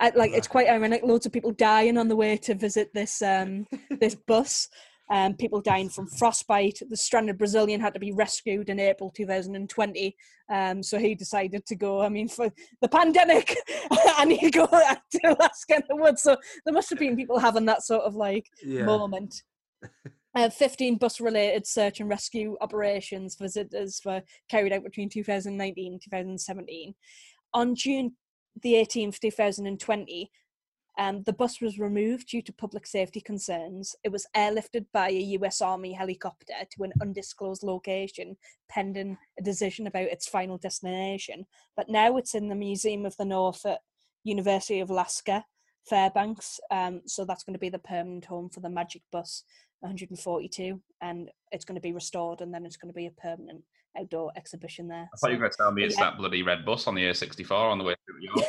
[0.00, 1.02] uh, like it's quite ironic.
[1.02, 3.66] Loads of people dying on the way to visit this um,
[4.00, 4.68] this bus.
[5.10, 6.78] Um, people dying from frostbite.
[6.88, 10.16] The stranded Brazilian had to be rescued in April 2020.
[10.48, 12.00] Um, so he decided to go.
[12.00, 13.54] I mean, for the pandemic,
[13.90, 14.66] I need to go
[15.10, 16.22] to Alaska in the woods.
[16.22, 18.84] So there must have been people having that sort of like Yeah.
[18.84, 19.42] moment.
[20.34, 26.02] Uh, 15 bus related search and rescue operations visitors were carried out between 2019 and
[26.02, 26.94] 2017.
[27.52, 28.16] On June
[28.62, 30.30] the 18th, 2020,
[30.98, 33.96] um, the bus was removed due to public safety concerns.
[34.04, 38.36] It was airlifted by a US Army helicopter to an undisclosed location
[38.70, 41.46] pending a decision about its final destination.
[41.76, 43.80] But now it's in the Museum of the North at
[44.24, 45.44] University of Alaska,
[45.88, 46.60] Fairbanks.
[46.70, 49.44] Um, so that's going to be the permanent home for the Magic Bus
[49.82, 53.62] 142, and it's going to be restored, and then it's going to be a permanent
[53.98, 55.08] outdoor exhibition there.
[55.12, 56.10] I thought you were going to tell me it's Yeah.
[56.10, 58.46] that bloody red bus on the A64 on the way through York.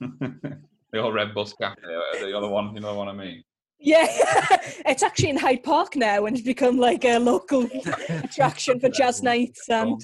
[0.92, 3.42] the old red bus cafe, uh, the other one, you know what I mean?
[3.80, 4.06] Yeah,
[4.86, 7.68] it's actually in Hyde Park now, and it's become like a local
[8.08, 9.68] attraction for jazz nights.
[9.68, 10.00] And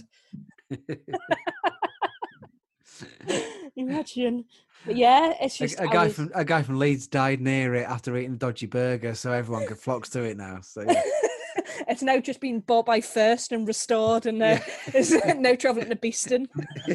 [3.76, 4.44] imagine,
[4.86, 7.40] but yeah, it's A, just a I guy was- from a guy from Leeds died
[7.40, 10.60] near it after eating a dodgy burger, so everyone could flocks to it now.
[10.62, 11.02] So yeah.
[11.88, 15.96] it's now just been bought by First and restored, and uh, it's now travelling to
[15.96, 16.48] Beeston.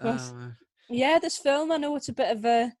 [0.00, 0.56] Plus- Um,
[0.88, 2.72] yeah, this film, I know it's a bit of a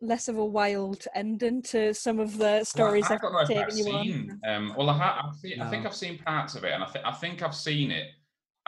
[0.00, 3.38] less of a wild ending to some of the stories Well, I I've don't know
[3.40, 4.04] I've taken you on.
[4.04, 4.40] seen.
[4.46, 6.86] Um, well, I, ha- I've seen, I think I've seen parts of it, and I,
[6.86, 8.06] th- I think I've seen it.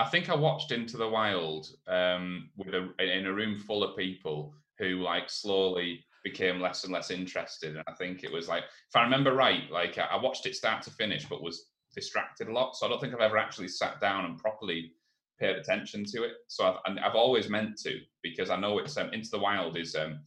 [0.01, 3.99] I think I watched Into the Wild um, with a, in a room full of
[3.99, 7.77] people who like slowly became less and less interested.
[7.77, 10.83] And I think it was like, if I remember right, like I, watched it start
[10.85, 12.77] to finish, but was distracted a lot.
[12.77, 14.93] So I don't think I've ever actually sat down and properly
[15.39, 16.33] paid attention to it.
[16.49, 19.95] So I've, I've always meant to because I know it's um, Into the Wild is
[19.95, 20.21] um,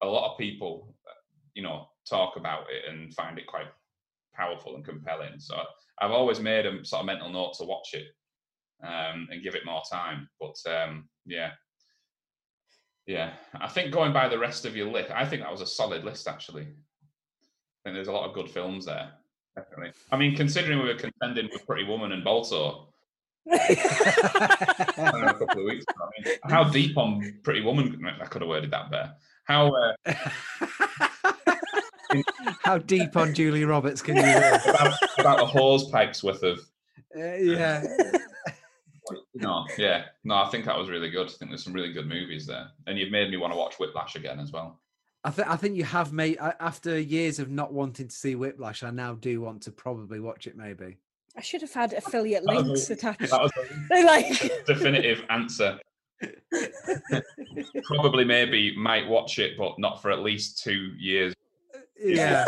[0.00, 0.94] a lot of people,
[1.54, 3.66] you know, talk about it and find it quite
[4.32, 5.40] powerful and compelling.
[5.40, 5.56] So
[6.00, 8.06] I've always made a sort of mental note to watch it
[8.82, 10.28] um, and give it more time.
[10.40, 11.52] But um, yeah,
[13.06, 15.66] yeah, I think going by the rest of your list, I think that was a
[15.66, 16.62] solid list actually.
[16.62, 19.10] I think there's a lot of good films there.
[19.56, 19.92] Definitely.
[20.12, 22.88] I mean, considering we were contending with Pretty Woman and Balto
[23.50, 26.04] I know, a couple of weeks ago.
[26.04, 28.04] I mean, how deep on Pretty Woman?
[28.20, 29.14] I could have worded that better.
[29.44, 29.94] How uh,
[32.62, 34.58] How deep on Julie Roberts can you go?
[34.68, 36.58] about, about a hose pipe's worth of
[37.16, 37.84] Uh, yeah.
[39.34, 40.36] No, yeah, no.
[40.36, 41.26] I think that was really good.
[41.26, 43.78] I think there's some really good movies there, and you've made me want to watch
[43.78, 44.80] Whiplash again as well.
[45.24, 48.82] I think I think you have made after years of not wanting to see Whiplash.
[48.82, 50.56] I now do want to probably watch it.
[50.56, 50.98] Maybe.
[51.36, 53.30] I should have had affiliate That was a- links attached.
[53.30, 53.52] That was
[53.88, 55.78] They're like, definitive answer.
[57.84, 61.32] Probably, maybe might watch it, but not for at least two years.
[61.74, 62.44] Uh, yeah.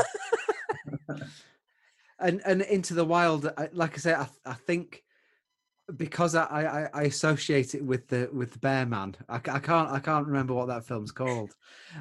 [2.19, 5.05] and and into the wild, like I say, I, I think
[5.97, 9.17] because I, I I associate it with the with the Bear Man.
[9.29, 11.55] I, I can't I can't remember what that film's called.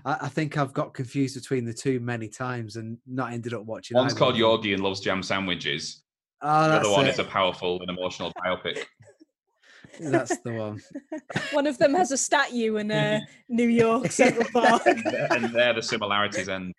[0.05, 3.65] I, I think I've got confused between the two many times and not ended up
[3.65, 3.95] watching.
[3.97, 4.39] One's either called of.
[4.39, 6.03] Yogi and loves jam sandwiches.
[6.41, 7.09] Oh, The other one it.
[7.09, 8.85] is a powerful and emotional biopic.
[9.99, 10.81] That's the one.
[11.51, 14.83] one of them has a statue in uh, New York Central Park.
[14.85, 16.73] and there the similarities end.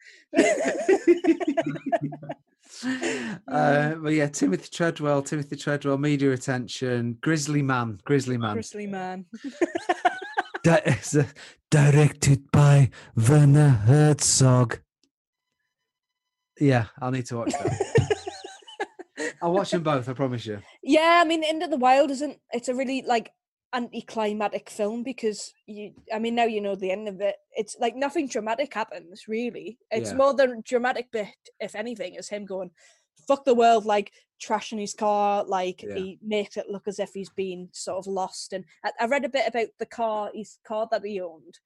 [3.48, 9.26] uh, but yeah, Timothy Treadwell, Timothy Treadwell, media attention, Grizzly Man, Grizzly Man, Grizzly man.
[10.62, 11.24] Di- it's, uh,
[11.70, 14.80] directed by Werner Herzog.
[16.58, 18.16] Yeah, I'll need to watch that.
[19.42, 20.08] I'll watch them both.
[20.08, 20.60] I promise you.
[20.82, 22.38] Yeah, I mean, Into the Wild isn't.
[22.52, 23.32] It's a really like
[23.72, 25.92] anticlimactic film because you.
[26.12, 27.36] I mean, now you know the end of it.
[27.52, 29.78] It's like nothing dramatic happens really.
[29.90, 30.16] It's Yeah.
[30.16, 31.28] more the dramatic bit,
[31.60, 32.70] if anything, is him going,
[33.28, 35.44] "Fuck the world," like trashing his car.
[35.44, 35.94] Like Yeah.
[35.94, 38.52] he makes it look as if he's been sort of lost.
[38.52, 41.58] And I, I read a bit about the car, his car that he owned.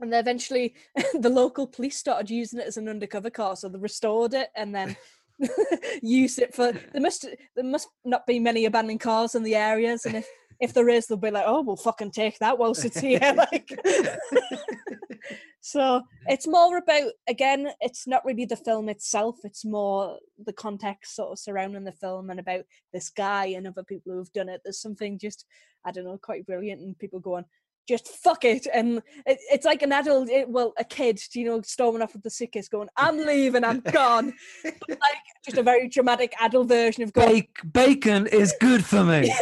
[0.00, 0.74] And then eventually,
[1.14, 4.74] the local police started using it as an undercover car, so they restored it and
[4.74, 4.96] then
[6.02, 6.72] use it for.
[6.72, 10.28] There must there must not be many abandoned cars in the areas, and if
[10.60, 13.70] if there is, they'll be like, "Oh, we'll fucking take that whilst it's here." like,
[15.60, 21.16] so it's more about again, it's not really the film itself; it's more the context
[21.16, 24.60] sort of surrounding the film and about this guy and other people who've done it.
[24.64, 25.46] There's something just
[25.84, 27.44] I don't know, quite brilliant, and people going.
[27.88, 31.60] Just fuck it, and it, it's like an adult, it, well, a kid, you know,
[31.62, 35.88] storming off with the sickest, going, "I'm leaving, I'm gone." but like just a very
[35.88, 39.34] dramatic adult version of going, Bake, bacon is good for me.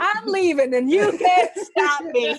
[0.00, 2.36] I'm leaving and you can't stop me.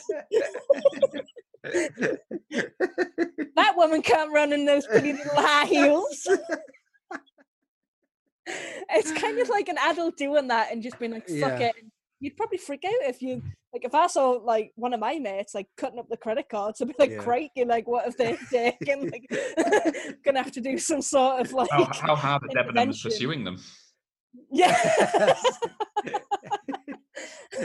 [3.56, 6.28] That woman can't run in those pretty little high heels.
[8.89, 11.67] it's kind of like an adult doing that and just being like, fuck Yeah.
[11.67, 11.76] it.
[12.19, 15.54] You'd probably freak out if you, like, if I saw, like, one of my mates,
[15.54, 17.17] like, cutting up the credit cards, I'd be like, Yeah.
[17.19, 19.12] crikey, like, what have they taken?
[19.12, 19.28] Like,
[20.26, 23.12] gonna have to do some sort of, like, How, how hard are Debenham intervention.
[23.12, 23.58] pursuing them?
[24.52, 25.36] yeah.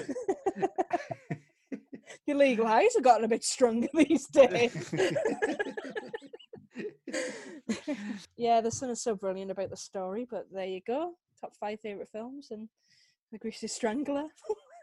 [2.27, 4.93] the legal eyes have gotten a bit stronger these days.
[8.37, 11.15] yeah, the sun is so brilliant about the story, but there you go.
[11.41, 12.69] Top five favourite films and
[13.31, 14.27] The Greasy Strangler.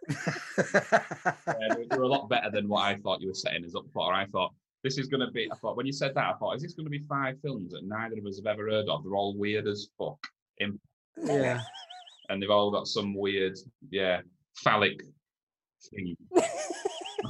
[0.09, 3.85] Yeah, they were a lot better than what I thought you were setting us up
[3.93, 4.13] for.
[4.13, 4.53] I thought
[4.83, 5.49] this is going to be.
[5.51, 7.73] I thought when you said that, I thought, is this going to be five films
[7.73, 9.03] that neither of us have ever heard of?
[9.03, 10.19] They're all weird as fuck,
[11.17, 11.59] yeah.
[12.29, 13.57] and they've all got some weird,
[13.89, 14.21] yeah,
[14.63, 15.01] phallic
[15.91, 16.15] thing.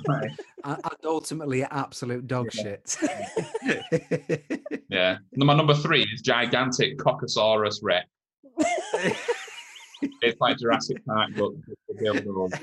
[0.08, 0.30] Right.
[0.66, 2.62] and and ultimately absolute dog Yeah.
[2.62, 2.96] shit.
[4.88, 5.18] Yeah.
[5.36, 8.06] My number three is gigantic Coccosaurus Rex.
[10.22, 12.54] It's like Jurassic Park, but with the build of-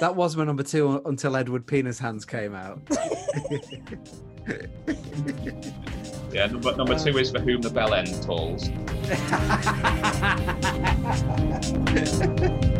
[0.00, 2.80] that was my number two until Edward Penishands came out.
[6.32, 6.46] Yeah.
[6.46, 8.68] Number number two is for whom the bell end tolls.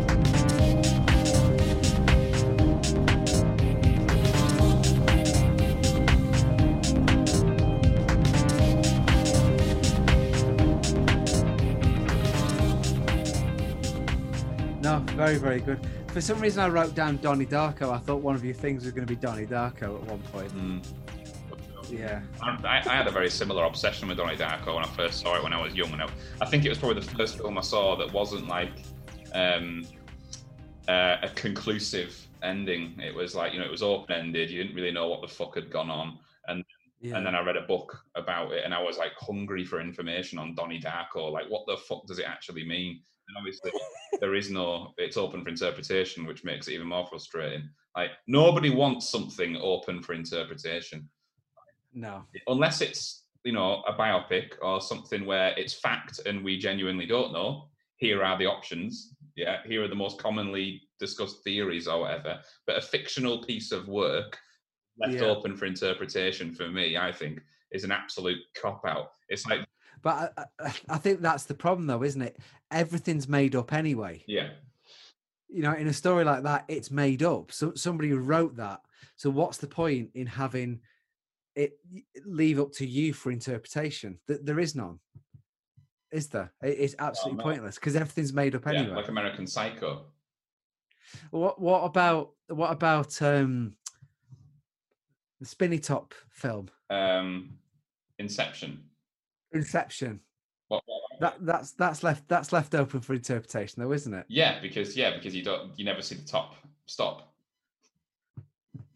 [14.81, 15.79] no, very, very good.
[16.07, 17.93] For some reason, I wrote down Donnie Darko.
[17.93, 20.51] I thought one of your things was going to be Donnie Darko at one point.
[20.57, 21.00] Mm.
[21.91, 22.21] Yeah.
[22.41, 25.43] I, I had a very similar obsession with Donnie Darko when I first saw it
[25.43, 27.61] when I was young, and I, I think it was probably the first film I
[27.61, 28.71] saw that wasn't like
[29.33, 29.85] um,
[30.87, 32.97] uh, a conclusive ending.
[32.99, 34.49] It was like you know it was open ended.
[34.49, 36.63] You didn't really know what the fuck had gone on, and
[37.01, 37.17] yeah.
[37.17, 40.39] and then I read a book about it, and I was like hungry for information
[40.39, 41.29] on Donnie Darko.
[41.31, 43.01] Like, what the fuck does it actually mean?
[43.27, 43.71] And obviously,
[44.21, 44.93] there is no.
[44.97, 47.69] It's open for interpretation, which makes it even more frustrating.
[47.97, 51.09] Like, nobody wants something open for interpretation
[51.93, 52.23] no.
[52.47, 57.33] unless it's you know a biopic or something where it's fact and we genuinely don't
[57.33, 62.39] know here are the options yeah here are the most commonly discussed theories or whatever
[62.67, 64.37] but a fictional piece of work
[64.99, 65.23] left Yeah.
[65.23, 67.39] open for interpretation for me i think
[67.71, 69.65] is an absolute cop out it's like
[70.03, 72.37] But I, I, I think that's the problem, though, isn't it?
[72.71, 74.23] Everything's made up anyway.
[74.27, 74.49] yeah
[75.47, 77.51] You know, in a story like that, it's made up.
[77.51, 78.79] So somebody wrote that.
[79.15, 80.81] So what's the point in having
[81.55, 81.73] it
[82.25, 84.19] leave up to you for interpretation?
[84.27, 84.99] Th- There is none.
[86.11, 86.51] Is there?
[86.61, 88.95] It's absolutely pointless because everything's made up yeah anyway.
[88.97, 90.05] like american psycho
[91.29, 93.73] What what about what about um
[95.39, 96.69] the spinny top film?
[96.89, 97.57] um
[98.19, 98.83] inception
[99.53, 100.19] Inception.
[100.67, 104.25] what, what- That that's that's left that's left open for interpretation though, isn't it?
[104.27, 106.55] yeah because yeah because you don't you never see the top
[106.87, 107.33] stop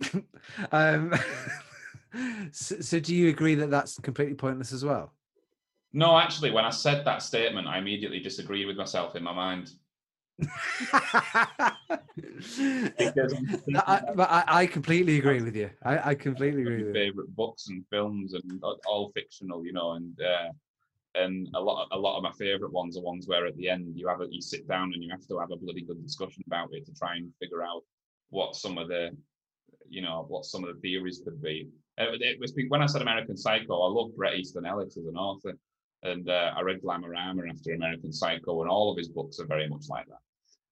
[0.73, 1.13] um
[2.51, 5.13] so, so do you agree that that's completely pointless as well?
[5.93, 9.72] no actually when i said that statement i immediately disagreed with myself in my mind
[12.57, 15.70] I, but I, I completely agree with you.
[15.84, 16.93] I, I completely agree with you.
[16.93, 20.49] favorite books and films and all fictional, you know, and uh,
[21.16, 23.93] and a lot a lot of my favorite ones are ones where at the end
[23.95, 26.43] you have a, you sit down and you have to have a bloody good discussion
[26.47, 27.84] about it to try and figure out
[28.30, 29.16] what some of the
[29.88, 31.70] you know what some of the theories could be.
[31.99, 35.15] Uh, it was when I said American Psycho, I love Bret Easton Ellis as an
[35.15, 35.57] author,
[36.03, 39.67] and uh, I read Glamorama after American Psycho, and all of his books are very
[39.69, 40.19] much like that.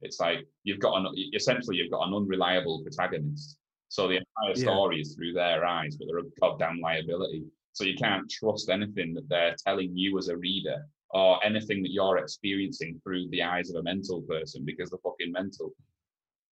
[0.02, 3.58] It's like you've got an essentially you've got an unreliable protagonist,
[3.88, 4.74] so the entire Yeah.
[4.74, 7.46] story is through their eyes, but they're a goddamn liability.
[7.72, 11.92] So you can't trust anything that they're telling you as a reader, or anything that
[11.92, 15.72] you're experiencing through the eyes of a mental person because they're fucking mental.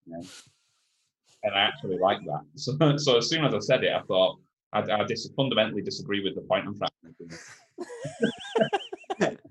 [0.05, 0.23] you know?
[1.43, 2.43] And I actually like that.
[2.55, 4.39] So, so as soon as I said it, I thought
[4.73, 7.37] I, I dis- fundamentally disagree with the point I'm trying to
[9.19, 9.37] make.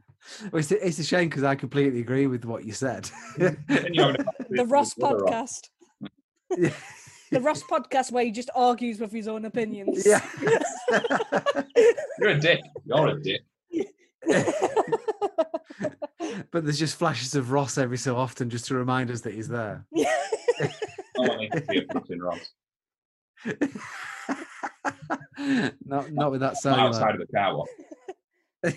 [0.52, 3.10] Well, it's, a- it's a shame because I completely agree with what you said.
[3.36, 3.56] Then
[3.92, 5.60] you're having a conversation The Ross your brother, Ross.
[6.00, 6.10] podcast.
[6.58, 6.70] yeah.
[7.32, 10.06] The Ross podcast where he just argues with his own opinions.
[10.06, 10.24] yeah.
[12.20, 12.60] You're a dick.
[12.84, 13.40] You're a dick.
[16.50, 19.48] but there's just flashes of Ross every so often just to remind us that he's
[19.48, 19.84] there.
[19.92, 20.04] No
[21.16, 22.52] one needs to see a Ross.
[25.84, 26.76] Not not with that sound.
[26.76, 26.88] cellular.
[26.88, 27.68] outside of the car wash.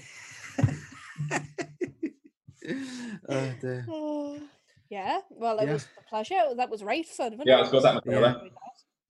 [3.30, 3.86] oh dear.
[3.90, 4.40] Oh,
[4.90, 5.74] yeah, well, it Yeah.
[5.74, 6.42] was a pleasure.
[6.56, 7.32] That was right fun.
[7.38, 7.60] wasn't Yeah, it?
[7.60, 8.36] let's go that, Yeah.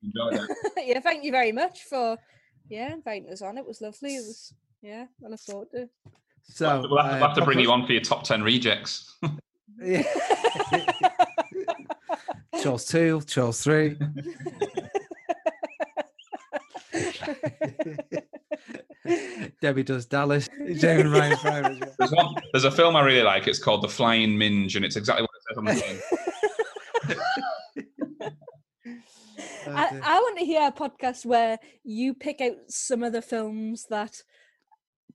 [0.03, 0.49] Enjoy that.
[0.85, 2.17] yeah, thank you very much for
[2.69, 3.57] yeah inviting us on.
[3.57, 4.15] It was lovely.
[4.15, 5.87] It was yeah, I look forward to.
[6.45, 8.43] So we'll have, to, uh, we'll have to bring you on for your top 10
[8.43, 9.15] rejects.
[9.81, 10.03] Yeah.
[12.61, 13.97] Charles two, Charles three.
[19.61, 20.49] Debbie does Dallas.
[20.75, 21.93] Jamie and Ryan Private.
[21.97, 23.47] There's, one, there's a film I really like.
[23.47, 25.99] It's called The Flying Minge, and it's exactly what it says on the tin.
[29.75, 30.01] I, dear.
[30.03, 34.21] I want to hear a podcast where you pick out some of the films that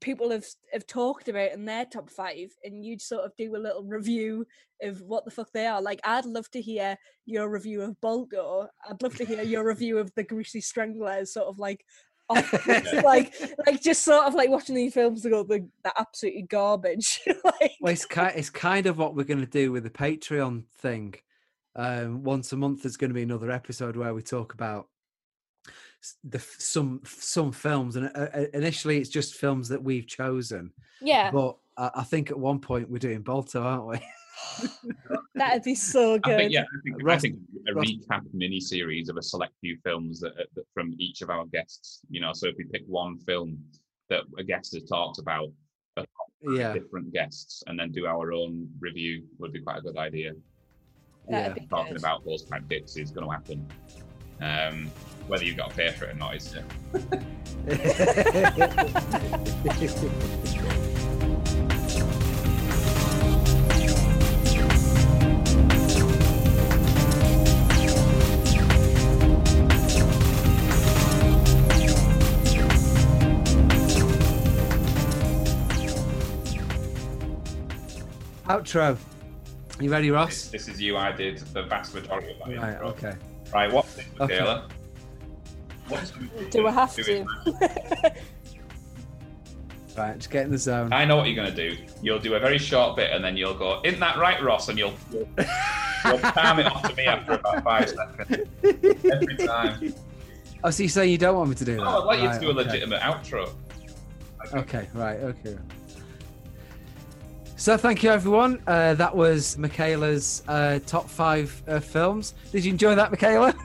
[0.00, 3.58] people have have talked about in their top five, and you'd sort of do a
[3.58, 4.46] little review
[4.82, 5.82] of what the fuck they are.
[5.82, 6.96] Like, I'd love to hear
[7.26, 8.68] your review of Balto.
[8.88, 11.84] I'd love to hear your review of the Greasy Stranglers, sort of like.
[13.04, 13.34] like
[13.66, 15.68] like just sort of like watching these films and go
[15.98, 19.84] absolutely garbage like Well, it's kind, it's kind of what we're going to do with
[19.84, 21.14] the Patreon thing.
[21.74, 24.88] Um, once a month, there's going to be another episode where we talk about
[26.24, 30.72] the some some films, and uh, uh, initially it's just films that we've chosen.
[31.00, 33.98] yeah But I, I think at one point we're doing Balto, aren't we?
[35.34, 37.36] that'd be so I good think, yeah, I think, I think
[37.68, 41.30] a Ross- recap mini series of a select few films that, that from each of
[41.30, 42.00] our guests.
[42.10, 43.58] You know, so if we pick one film
[44.08, 45.48] that a guest has talked about,
[46.40, 50.32] Yeah, different guests, and then do our own review would be quite a good idea.
[51.28, 51.64] that'd yeah.
[51.68, 52.02] Talking good.
[52.02, 53.66] about those type bits is going to happen.
[54.40, 54.90] Um,
[55.26, 56.54] whether you've got to pay for it or not is
[78.48, 78.96] Outro.
[79.78, 80.48] You ready, Ross?
[80.48, 80.96] This is you.
[80.96, 82.56] I did the vast majority of that.
[82.56, 82.72] Right.
[82.72, 82.88] intro.
[82.88, 83.14] Okay.
[83.52, 83.72] Right.
[83.72, 84.34] What's this, Okay.
[84.34, 84.68] Michaela?
[85.88, 86.12] What's
[86.50, 88.16] do I have to it.
[89.96, 90.16] Right.
[90.16, 90.92] Just get in the zone.
[90.92, 91.76] I know what you're going to do.
[92.02, 94.78] You'll do a very short bit, and then you'll go, "Isn't that right, Ross?" And
[94.78, 95.28] you'll you'll,
[96.04, 97.88] you'll palm it off to me after about five
[98.18, 99.92] seconds every time.
[100.62, 101.82] Oh, so you're saying you don't want me to do that?
[101.82, 102.70] Oh, I'd like you to do a okay.
[102.70, 103.50] legitimate outro.
[104.54, 105.58] Okay, right, okay.
[107.58, 108.62] So thank you, everyone.
[108.68, 112.34] Uh, that was Michaela's uh, top five uh, films.
[112.52, 113.54] Did you enjoy that, Michaela?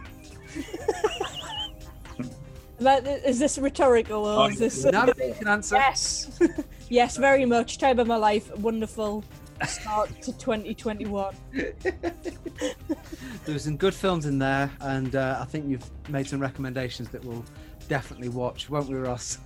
[2.80, 4.84] That- Is this rhetorical or is this?
[4.84, 5.76] now that you can answer.
[5.76, 6.38] yes,
[6.90, 7.78] yes, very much.
[7.78, 8.54] Time of my life.
[8.58, 9.24] Wonderful
[9.66, 11.34] start to 2021.
[11.54, 11.74] There
[13.48, 17.24] were some good films in there, and uh, I think you've made some recommendations that
[17.24, 17.46] we'll
[17.88, 19.38] definitely watch, won't we, Ross?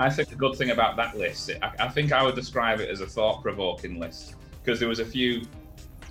[0.00, 2.88] I think the good thing about that list, I, I think I would describe it
[2.88, 5.42] as a thought-provoking list because there was a few.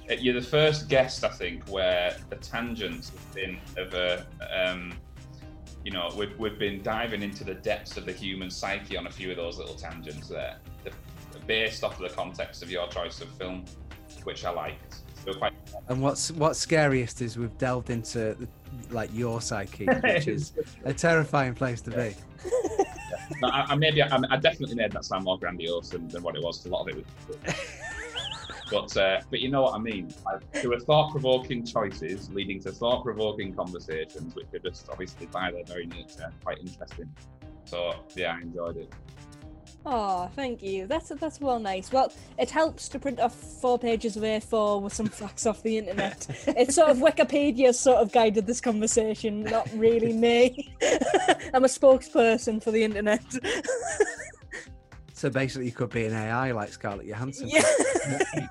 [0.09, 4.25] uh, You're the first guest, I think, where the tangents have been of a.
[4.55, 4.93] Um,
[5.83, 9.09] you know, we've, we've been diving into the depths of the human psyche on a
[9.09, 10.91] few of those little tangents there, the,
[11.47, 13.63] based off of the context of your choice of film,
[14.23, 14.97] which I liked.
[15.25, 15.53] So quite
[15.87, 18.37] And what's what's scariest is we've delved into
[18.91, 22.13] like your psyche, which is a terrifying place to be.
[23.41, 26.35] No, I, I maybe I, I definitely made that sound more grandiose than, than what
[26.35, 26.65] it was.
[26.65, 27.55] A lot of it was.
[28.71, 30.13] but uh, but you know what I mean.
[30.25, 35.63] Like, there were thought-provoking choices leading to thought-provoking conversations, which are just obviously by their
[35.63, 37.13] very nature quite interesting.
[37.65, 38.93] So yeah, I enjoyed it.
[39.85, 40.87] Oh, thank you.
[40.87, 41.91] That's that's well nice.
[41.91, 45.77] Well, it helps to print off four pages of A4 with some facts off the
[45.77, 46.27] internet.
[46.47, 50.75] It's sort of Wikipedia sort of guided this conversation, not really me.
[51.53, 53.23] I'm a spokesperson for the internet.
[55.13, 57.47] So basically, you could be an AI like Scarlett Johansson.
[57.49, 57.61] yeah.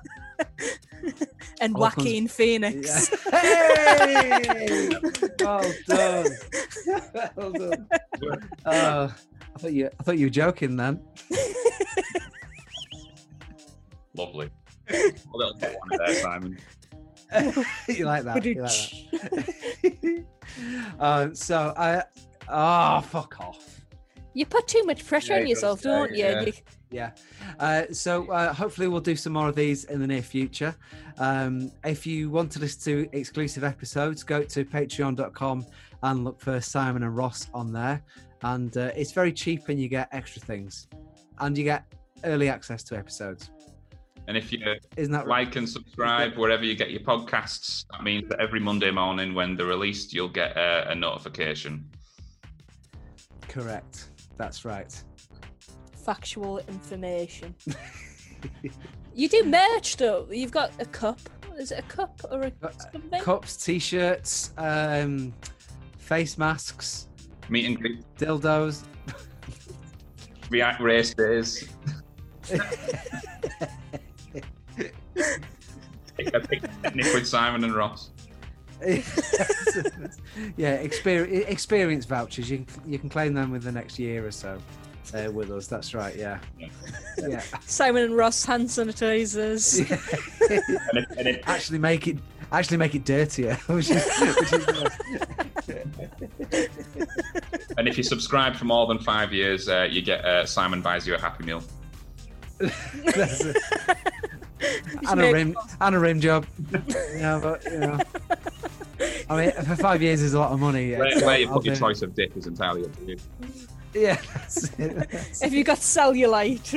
[1.61, 3.09] and All comes- Joaquin Phoenix.
[3.31, 4.89] Hey!
[5.39, 6.25] well done.
[7.35, 7.87] well done.
[8.65, 9.13] Oh,
[9.59, 9.89] I thought you.
[9.99, 11.01] I thought you were joking then.
[14.15, 14.49] Lovely.
[14.89, 16.57] A little bit one there, Simon.
[17.89, 18.43] you like that?
[18.45, 20.25] You like that?
[20.99, 22.03] um, so I.
[22.47, 23.81] Oh, fuck off.
[24.33, 26.17] You put too much pressure Yeah, on yourself, say, don't you?
[26.23, 26.41] yeah.
[26.41, 26.53] You-
[26.91, 27.11] Yeah.
[27.59, 30.73] Uh, so uh, hopefully we'll do some more of these in the near future.
[31.17, 35.65] Um, if you want to listen to exclusive episodes, go to patreon.com
[36.01, 38.01] and look for Simon and Ross on there.
[38.43, 40.87] And uh, it's very cheap and you get extra things.
[41.39, 41.83] And you get
[42.23, 43.49] early access to episodes.
[44.27, 44.59] And if you
[44.95, 45.47] Isn't that right?
[45.47, 49.55] like and subscribe wherever you get your podcasts, that means that every Monday morning when
[49.55, 51.89] they're released, you'll get a, a notification.
[53.47, 54.09] Correct.
[54.37, 55.03] That's right.
[56.05, 57.55] Factual information.
[59.15, 60.27] you do merch though.
[60.29, 61.19] You've got a cup.
[61.57, 63.21] Is it a cup or a Uh, something?
[63.21, 65.33] Cups, t shirts, um,
[65.97, 67.08] face masks,
[67.49, 68.83] Meet and greet, dildos.
[70.49, 71.67] react race days.
[76.17, 78.11] Pick a picnic with Simon and Ross.
[80.57, 82.49] yeah, experience experience vouchers.
[82.49, 84.57] You can, you can claim them with the next year or so
[85.13, 85.67] uh, with us.
[85.67, 86.15] That's right.
[86.15, 86.39] Yeah,
[87.17, 87.41] yeah.
[87.65, 89.79] Simon and Ross hand sanitizers.
[90.49, 92.17] And if, and if, actually make it
[92.51, 93.53] actually make it dirtier.
[93.67, 94.65] Which is, which is
[97.77, 101.07] and if you subscribe for more than five years, uh, you get uh, Simon buys
[101.07, 101.63] you a Happy Meal.
[102.59, 103.57] that's it.
[104.59, 106.45] Just and a rim and a rim job.
[107.15, 107.97] Yeah, but you know.
[109.29, 110.91] I mean, for five years is a lot of money.
[110.95, 113.17] Where, where you put your do- choice of dip is entirely up to you.
[113.93, 115.09] Yeah, that's it.
[115.11, 116.73] That's If you got cellulite,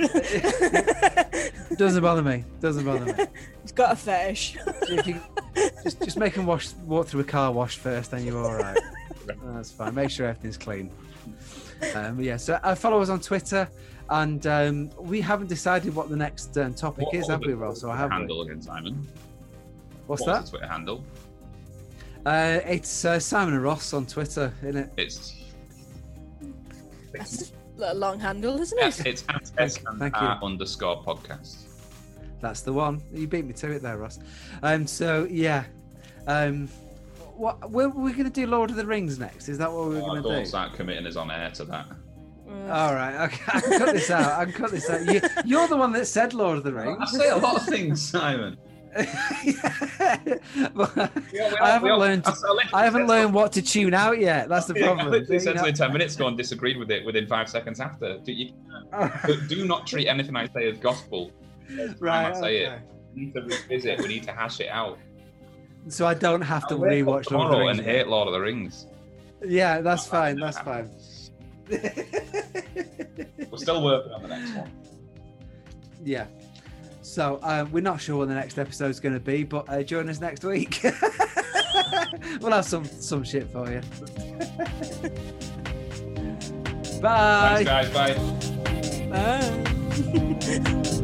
[1.77, 2.45] doesn't bother me.
[2.61, 3.15] Doesn't bother me.
[3.65, 4.57] it's got a fetish.
[5.85, 8.43] If you, just just make them wash walk through a car wash first, then you're
[8.43, 8.79] all right.
[9.45, 9.95] That's fine.
[9.95, 10.91] Make sure everything's clean.
[11.95, 12.37] Um, yeah.
[12.37, 13.69] So uh, follow us on Twitter,
[14.11, 17.49] and um, we haven't decided what the next um, topic What is, was have the-
[17.49, 17.83] we, Ross?
[17.85, 18.17] Or the have we?
[18.17, 19.07] handle again, Simon.
[20.07, 20.41] What's What that?
[20.43, 21.05] was the Twitter handle?
[22.25, 24.91] Uh, it's uh, Simon and Ross on Twitter, isn't it?
[24.97, 25.43] It's
[27.13, 29.07] That's a long handle, isn't it?
[29.07, 30.21] it's at S and thank you.
[30.23, 31.65] R underscore podcast.
[32.43, 33.01] That's the one.
[33.13, 34.19] You beat me to it there, Ross.
[34.63, 35.65] Um, so yeah.
[36.27, 36.69] Um,
[37.37, 39.49] what we're, we're going to do Lord of the Rings next?
[39.49, 40.47] Is that what we're Oh, going to don't do?
[40.47, 41.87] start committing us on air to that.
[42.69, 43.25] All right.
[43.25, 43.43] Okay.
[43.49, 44.39] I can cut this out.
[44.41, 45.07] I can cut this out.
[45.07, 46.99] You, you're the one that said Lord of the Rings.
[47.01, 48.59] I say a lot of things, Simon.
[48.97, 50.29] Yeah,
[50.75, 50.85] we
[51.59, 52.25] I haven't all- learned.
[52.27, 52.35] I
[52.75, 54.49] I haven't learned what to tune out yet.
[54.51, 55.11] That's the something- I problem.
[55.13, 55.59] literally said You know?
[55.61, 58.19] something ten minutes ago and disagreed with it within five seconds after.
[58.19, 58.53] Do, you,
[59.27, 61.31] do, do not treat anything I say as gospel.
[61.99, 62.31] Right.
[62.31, 62.77] I say okay.
[62.77, 62.81] it.
[63.15, 64.01] We need to revisit.
[64.01, 64.99] We need to hash it out.
[65.89, 67.79] So I don't have to I'll rewatch Lord of the tomorrow Rings.
[67.79, 68.87] and hate Lord of the Rings.
[69.45, 70.39] Yeah, that's fine.
[70.39, 70.89] That's fine.
[71.69, 71.81] We're
[73.57, 74.71] still working on the next one.
[76.05, 76.27] yeah.
[77.03, 79.83] So uh, we're not sure what the next episode is going to be, but uh,
[79.83, 80.81] join us next week.
[82.41, 83.81] we'll have some some shit for you.
[87.03, 87.65] Bye.
[87.65, 88.17] Thanks, guys.
[89.09, 89.13] Bye.
[89.13, 90.89] uh.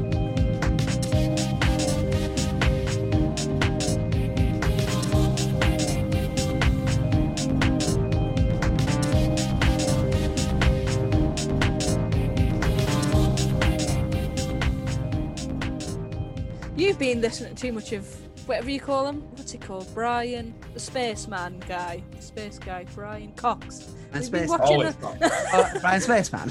[17.21, 18.07] been listening to too much of
[18.47, 19.23] whatever you call him.
[19.33, 19.87] What's he called?
[19.95, 23.89] Brian, the spaceman guy, space guy, Brian Cox.
[24.13, 25.17] And We've been Space, watching Always a- got.
[25.23, 26.49] oh, uh, Brian Spaceman.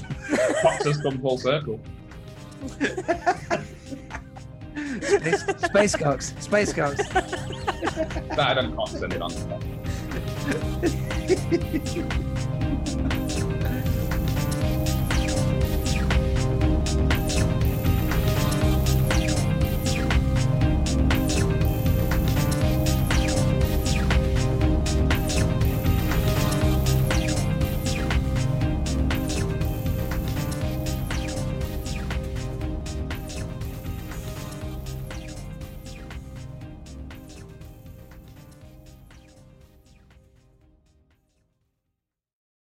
[0.62, 1.80] Fox has come full circle.
[5.02, 6.34] Space, Space Cox.
[6.40, 7.02] Space Cox.
[7.08, 9.32] Started on Cox, ended on.